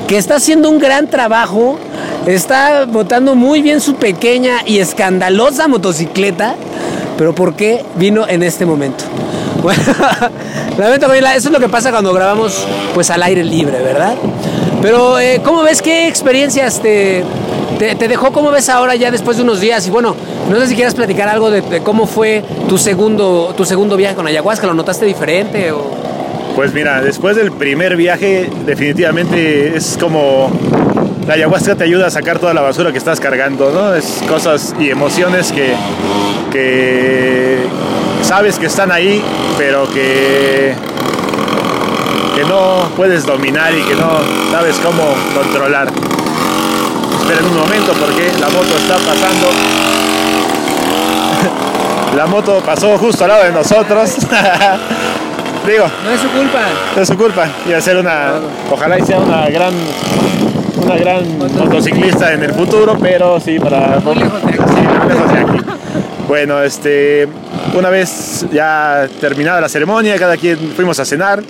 [0.08, 1.78] que está haciendo un gran trabajo,
[2.26, 6.56] está botando muy bien su pequeña y escandalosa motocicleta,
[7.18, 9.03] pero ¿por qué vino en este momento?
[9.64, 9.82] Bueno,
[10.78, 14.16] lamento, eso es lo que pasa cuando grabamos pues al aire libre, ¿verdad?
[14.82, 17.24] Pero, eh, ¿cómo ves qué experiencias te,
[17.80, 18.34] te, dejó?
[18.34, 19.88] ¿Cómo ves ahora ya después de unos días?
[19.88, 20.18] Y bueno,
[20.49, 24.16] no sé si quieres platicar algo de, de, cómo fue tu segundo, tu segundo viaje
[24.16, 24.68] con ayahuasca.
[24.68, 25.91] ¿Lo notaste diferente o...?
[26.55, 30.51] Pues mira, después del primer viaje definitivamente es como
[31.28, 33.94] la ayahuasca te ayuda a sacar toda la basura que estás cargando, ¿no?
[33.96, 35.74] Es cosas y emociones que,
[36.52, 37.60] que
[38.22, 39.24] sabes que están ahí,
[39.58, 40.76] pero que,
[42.36, 44.20] que no puedes dominar y que no
[44.52, 45.04] sabes cómo
[45.34, 45.88] controlar.
[47.22, 49.48] Esperen un momento porque la moto está pasando.
[52.18, 54.18] la moto pasó justo al lado de nosotros.
[55.68, 55.86] Digo.
[56.03, 56.59] No es su culpa.
[56.95, 57.47] No es su culpa.
[57.68, 58.34] Y hacer una.
[58.70, 59.74] Ojalá y sea una gran.
[60.76, 63.99] Una gran motociclista en el futuro, pero sí, para.
[63.99, 65.57] Muy lejos de aquí.
[66.28, 67.28] Bueno, este.
[67.78, 71.41] Una vez ya terminada la ceremonia, cada quien fuimos a cenar.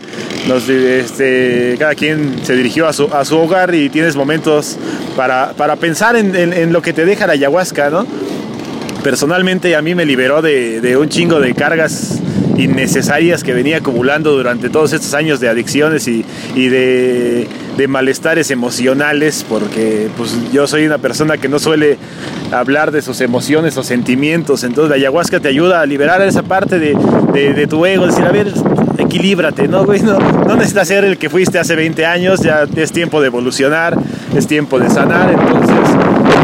[0.47, 4.77] Nos, este, cada quien se dirigió a su, a su hogar y tienes momentos
[5.15, 8.05] para, para pensar en, en, lo que te deja la ayahuasca, ¿no?
[9.03, 12.19] Personalmente a mí me liberó de, de un chingo de cargas
[12.57, 16.23] innecesarias que venía acumulando durante todos estos años de adicciones y,
[16.55, 17.47] de,
[17.87, 21.97] malestares emocionales, porque pues, yo soy una persona que no suele
[22.51, 27.67] hablar de sus emociones o sentimientos, entonces ayahuasca te ayuda a liberar esa parte de,
[27.67, 28.53] tu ego, decir, a ver,
[28.97, 33.21] equilíbrate, ¿no, No, no necesitas ser el que fuiste hace 20 años, ya es tiempo
[33.21, 33.97] de evolucionar,
[34.35, 35.77] es tiempo de sanar, entonces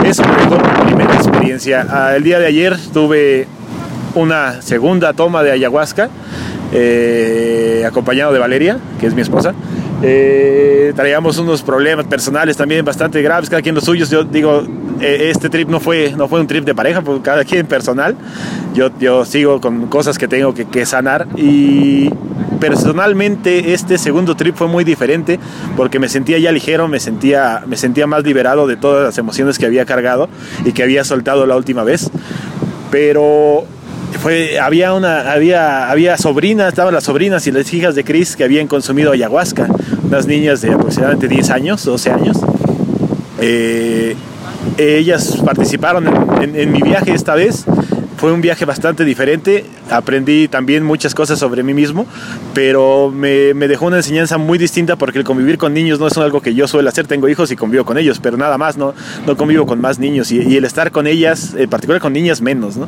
[0.05, 1.85] eso fue mi primera experiencia.
[1.89, 3.47] Ah, el día de ayer tuve
[4.19, 6.09] una segunda toma de ayahuasca,
[6.71, 9.53] eh, acompañado de Valeria, que es mi esposa.
[10.01, 14.09] Eh, traíamos unos problemas personales también bastante graves, cada quien los suyos.
[14.09, 14.63] Yo digo,
[15.01, 18.15] eh, este trip no fue, no fue un trip de pareja, fue cada quien personal.
[18.73, 22.09] Yo, yo sigo con cosas que tengo que, que sanar y
[22.59, 25.39] personalmente este segundo trip fue muy diferente
[25.75, 29.57] porque me sentía ya ligero, me sentía, me sentía más liberado de todas las emociones
[29.57, 30.29] que había cargado
[30.65, 32.09] y que había soltado la última vez.
[32.91, 33.65] Pero
[34.17, 38.43] fue, había una, había, había sobrinas, estaban las sobrinas y las hijas de Chris que
[38.43, 39.67] habían consumido ayahuasca,
[40.03, 42.37] unas niñas de aproximadamente 10 años, 12 años.
[43.41, 44.15] Eh,
[44.77, 46.07] ellas participaron
[46.41, 47.65] en, mi viaje esta vez.
[48.17, 52.05] Fue un viaje bastante diferente, aprendí también muchas cosas sobre mí mismo,
[52.53, 56.41] pero me, dejó una enseñanza muy distinta porque el convivir con niños no es algo
[56.41, 58.93] que yo suelo hacer, tengo hijos y convivo con ellos, pero nada más, no,
[59.25, 60.31] no convivo con más niños.
[60.31, 62.87] Y, el estar con ellas, en particular con niñas menos, ¿no?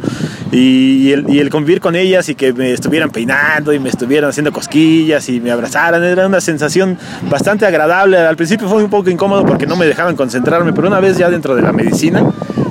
[0.52, 4.30] Y, el, y el convivir con ellas y que me estuvieran peinando y me estuvieran
[4.30, 6.98] haciendo cosquillas y me abrazaran, era una sensación
[7.30, 11.00] bastante agradable, al principio fue un poco incómodo porque no me dejaban concentrarme, pero una
[11.00, 12.24] vez ya dentro de la medicina,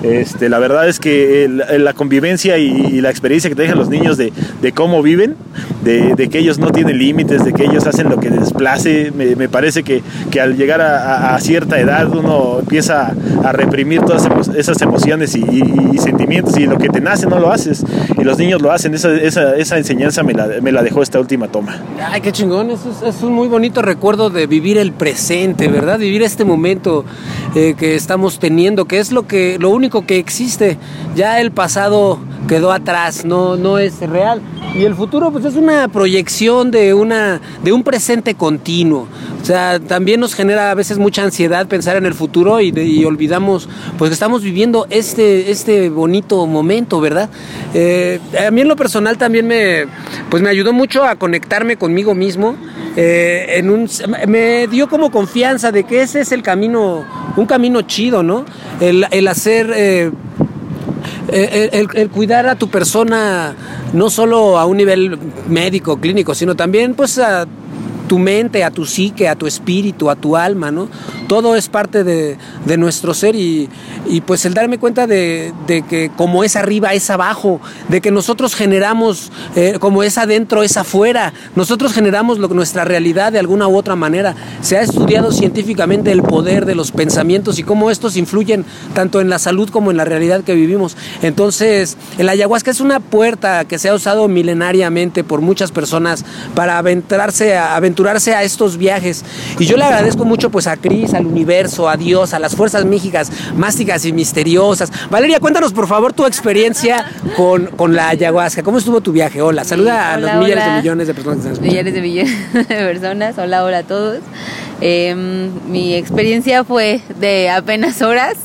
[0.03, 4.17] este, la verdad es que la convivencia y, la experiencia que te dejan los niños
[4.27, 5.37] de, cómo viven,
[5.83, 9.49] de, que ellos no tienen límites, de que ellos hacen lo que les place, me,
[9.49, 10.03] parece que,
[10.41, 13.15] al llegar a, cierta edad uno empieza
[13.45, 17.85] a reprimir todas esas emociones y, sentimientos y lo que te nace no lo haces
[18.19, 18.95] y los niños lo hacen.
[18.95, 20.33] Esa, enseñanza me
[20.73, 21.77] la, dejó esta última toma.
[22.11, 25.99] Ay, qué chingón, es, es, un muy bonito recuerdo de vivir el presente, ¿verdad?
[25.99, 27.05] Vivir este momento
[27.55, 30.79] eh, que estamos teniendo, que es lo, que, lo único que existe.
[31.17, 32.19] Ya el pasado
[32.51, 34.43] quedó atrás, no, no es real.
[34.75, 39.07] Y el futuro pues es una proyección de, una, de un presente continuo.
[39.41, 43.69] O sea, también nos genera a veces mucha ansiedad pensar en el futuro y, olvidamos
[43.97, 47.31] pues que estamos viviendo este, este bonito momento, ¿verdad?
[47.73, 49.85] Eh, a mí en lo personal también me,
[50.29, 52.57] pues me ayudó mucho a conectarme conmigo mismo.
[52.97, 53.89] Eh, en un,
[54.27, 57.05] me dio como confianza de que ese es el camino,
[57.37, 58.45] un camino chido, ¿no?
[58.81, 59.73] El, el hacer...
[59.73, 60.11] Eh,
[61.33, 63.55] el, el, cuidar a tu persona
[63.93, 65.19] no solo a un nivel
[65.49, 67.47] médico, clínico, sino también pues a
[68.11, 70.89] tu mente, a tu psique, a tu espíritu, a tu alma, ¿no?
[71.29, 72.37] Todo es parte de,
[72.77, 73.69] nuestro ser y,
[74.27, 75.53] pues el darme cuenta de,
[75.89, 80.77] que como es arriba es abajo, de que nosotros generamos eh, como es adentro es
[80.77, 84.35] afuera, nosotros generamos lo, nuestra realidad de alguna u otra manera.
[84.61, 89.31] Se ha estudiado científicamente el poder de los pensamientos y cómo estos influyen tanto en
[89.31, 90.97] la salud como en la realidad que vivimos.
[91.23, 96.25] Entonces, el ayahuasca es una puerta que se ha usado milenariamente por muchas personas
[96.57, 99.25] para aventarse a aventurarse a estos viajes.
[99.59, 102.85] Y yo le agradezco mucho pues a Cris, al universo, a Dios, a las fuerzas
[102.85, 104.91] mágicas, mágicas y misteriosas.
[105.11, 107.05] Valeria, cuéntanos por favor tu experiencia
[107.37, 108.63] con, con la ayahuasca.
[108.63, 109.43] ¿Cómo estuvo tu viaje?
[109.43, 112.65] Hola, saluda a los millares de millones de personas que están Millares de millones de
[112.65, 113.39] personas.
[113.39, 114.21] Hola, hola a todos.
[114.81, 118.37] Em, mi experiencia fue de apenas horas.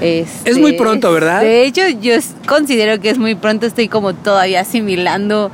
[0.00, 1.42] es muy este, pronto, ¿verdad?
[1.42, 2.14] De hecho, yo
[2.46, 3.66] considero que es muy pronto.
[3.66, 5.50] Estoy como todavía asimilando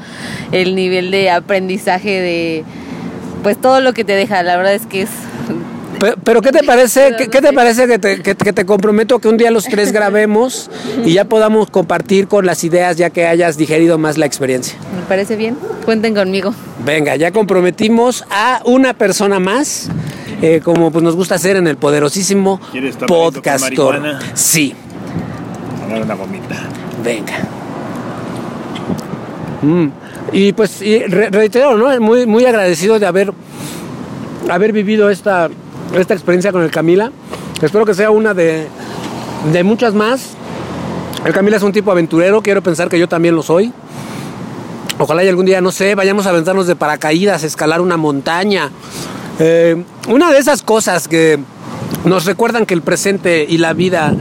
[0.53, 2.65] el nivel de aprendizaje de
[3.43, 5.11] pues todo lo que te deja, la verdad es que es
[6.25, 9.53] pero, ¿qué te parece, ¿qué, te parece que te, que, te, comprometo que un día
[9.53, 10.69] los tres grabemos
[11.05, 14.77] y ya podamos compartir con las ideas ya que hayas digerido más la experiencia?
[14.97, 16.55] Me parece bien, cuenten conmigo.
[16.85, 19.91] Venga, ya comprometimos a una persona más,
[20.41, 22.61] eh, como pues nos gusta hacer en el poderosísimo
[23.07, 24.19] podcastor.
[24.35, 24.75] Sí.
[25.89, 26.69] una gomita.
[27.05, 27.62] Venga.
[29.63, 29.87] Mm.
[30.33, 32.01] Y pues reitero, ¿no?
[32.01, 33.33] Muy, muy agradecido de haber,
[34.51, 35.49] haber vivido esta,
[35.95, 37.13] esta experiencia con el Camila.
[37.63, 38.67] Espero que sea una de,
[39.53, 40.31] de muchas más.
[41.25, 43.73] El Camila es un tipo aventurero, quiero pensar que yo también lo soy.
[44.99, 48.71] Ojalá y algún día, no sé, vayamos a aventarnos de paracaídas, escalar una montaña.
[49.39, 51.39] Eh, una de esas cosas que
[52.05, 54.15] nos recuerdan que el presente y la vida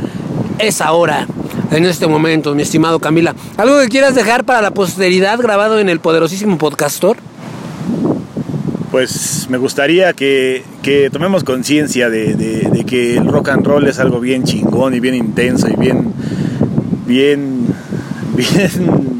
[0.59, 1.27] es ahora
[1.71, 3.33] en este momento, mi estimado Camila.
[3.57, 7.17] ¿Algo que quieras dejar para la posteridad grabado en el poderosísimo podcastor?
[8.91, 10.63] Pues me gustaría que,
[11.13, 15.69] tomemos conciencia de, que el rock and roll es algo bien chingón y bien intenso
[15.69, 16.13] y bien,
[17.07, 17.67] bien,
[18.35, 19.17] bien,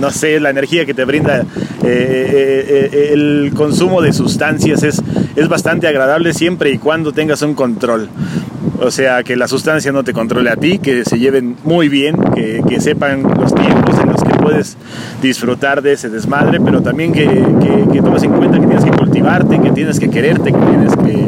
[0.00, 1.44] no sé, la energía que te brinda eh,
[1.84, 5.02] eh, eh, el consumo de sustancias es,
[5.36, 8.08] es bastante agradable siempre y cuando tengas un control.
[8.80, 12.16] O sea, que la sustancia no te controle a ti, que se lleven muy bien,
[12.34, 14.76] que, sepan los tiempos en los que puedes
[15.20, 17.26] disfrutar de ese desmadre, pero también que,
[17.92, 21.27] que tomes en cuenta que tienes que cultivarte, que tienes que quererte, que tienes que,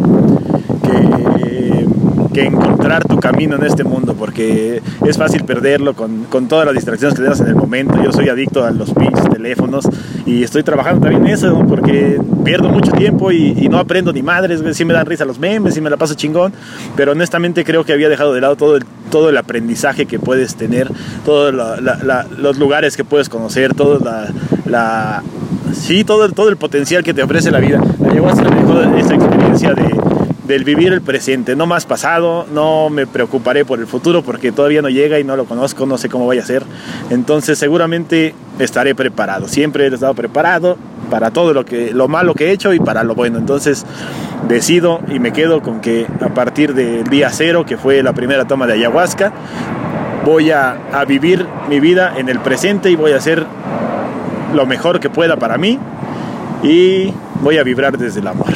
[2.31, 6.74] que encontrar tu camino en este mundo, porque es fácil perderlo con, con todas las
[6.74, 8.03] distracciones que tengas en el momento.
[8.03, 9.89] Yo soy adicto a los pinches teléfonos
[10.26, 14.62] y estoy trabajando también en eso, porque pierdo mucho tiempo y, no aprendo ni madres,
[14.76, 16.53] sí me dan risa los memes, sí me la paso chingón,
[16.97, 20.57] pero honestamente creo que había dejado de lado todo el, todo el aprendizaje que puedes
[20.57, 20.91] tener,
[21.24, 24.31] todos los lugares que puedes conocer, toda
[24.66, 25.22] la,
[25.72, 27.81] sí, todo, todo el potencial que te ofrece la vida.
[28.01, 28.47] La llevó a ser
[28.99, 29.85] esa experiencia de
[30.51, 34.82] del vivir el presente, no más pasado, no me preocuparé por el futuro porque todavía
[34.82, 36.64] no llega y no lo conozco, no sé cómo vaya a ser.
[37.09, 40.76] Entonces seguramente estaré preparado, siempre he estado preparado
[41.09, 43.38] para todo lo que lo malo que he hecho y para lo bueno.
[43.38, 43.86] Entonces
[44.48, 48.44] decido y me quedo con que a partir del día cero, que fue la primera
[48.46, 49.32] toma de ayahuasca,
[50.24, 53.46] voy a, a vivir mi vida en el presente y voy a hacer
[54.53, 55.78] lo mejor que pueda para mí
[56.64, 58.48] y voy a vibrar desde el amor.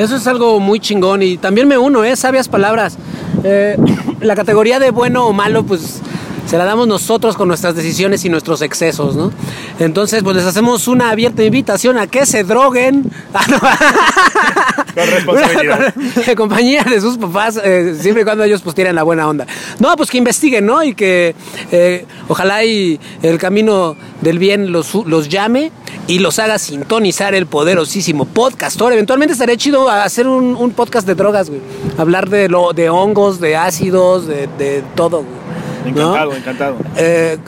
[0.00, 2.16] Eso es algo muy chingón y también me uno, ¿eh?
[2.16, 2.96] Sabias palabras.
[3.44, 3.76] Eh,
[4.20, 6.00] la categoría de bueno o malo, pues
[6.46, 9.30] se la damos nosotros con nuestras decisiones y nuestros excesos, ¿no?
[9.78, 13.12] Entonces, pues les hacemos una abierta invitación a que se droguen.
[14.94, 15.94] con responsabilidad.
[16.26, 19.46] En compañía de sus papás, eh, siempre y cuando ellos pues tienen la buena onda.
[19.78, 20.82] No, pues que investiguen, ¿no?
[20.82, 21.34] Y que
[21.70, 25.72] eh, ojalá y el camino del bien los, los llame
[26.06, 28.92] y los haga sintonizar el poderosísimo podcastor.
[28.92, 31.60] Eventualmente estaría chido hacer un, podcast de drogas, güey.
[31.98, 35.40] Hablar de, lo, de hongos, de ácidos, de, de todo, güey.
[35.84, 36.76] Encantado, encantado.
[36.96, 37.38] Eh,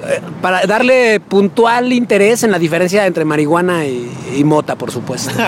[0.40, 5.32] para darle puntual interés en la diferencia entre marihuana y, mota, por supuesto.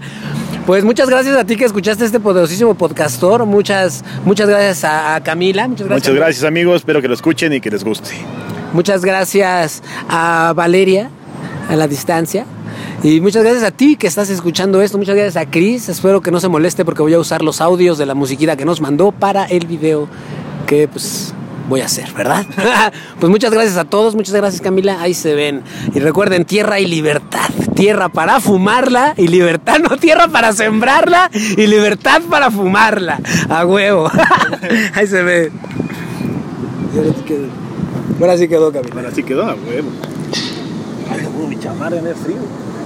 [0.70, 3.44] Pues muchas gracias a ti que escuchaste este poderosísimo podcastor.
[3.44, 5.66] Muchas, muchas gracias a, Camila.
[5.66, 6.76] Muchas gracias, muchas gracias amigos.
[6.76, 8.10] Espero que lo escuchen y que les guste.
[8.72, 11.10] Muchas gracias a Valeria
[11.68, 12.46] a la distancia.
[13.02, 14.96] Y muchas gracias a ti que estás escuchando esto.
[14.96, 15.88] Muchas gracias a Chris.
[15.88, 18.64] Espero que no se moleste porque voy a usar los audios de la musiquita que
[18.64, 20.08] nos mandó para el video
[20.68, 21.34] que pues
[21.70, 22.44] voy a hacer, ¿verdad?
[23.20, 25.62] pues muchas gracias a todos, muchas gracias Camila, ahí se ven.
[25.94, 31.66] Y recuerden, tierra y libertad, tierra para fumarla y libertad, no tierra para sembrarla y
[31.66, 34.10] libertad para fumarla, a huevo.
[34.94, 35.52] ahí se ve.
[38.18, 38.92] Bueno, así quedó, Camilo.
[38.92, 39.90] Bueno, así quedó, a huevo.
[41.10, 42.69] Ay, mi chamarra en el frío.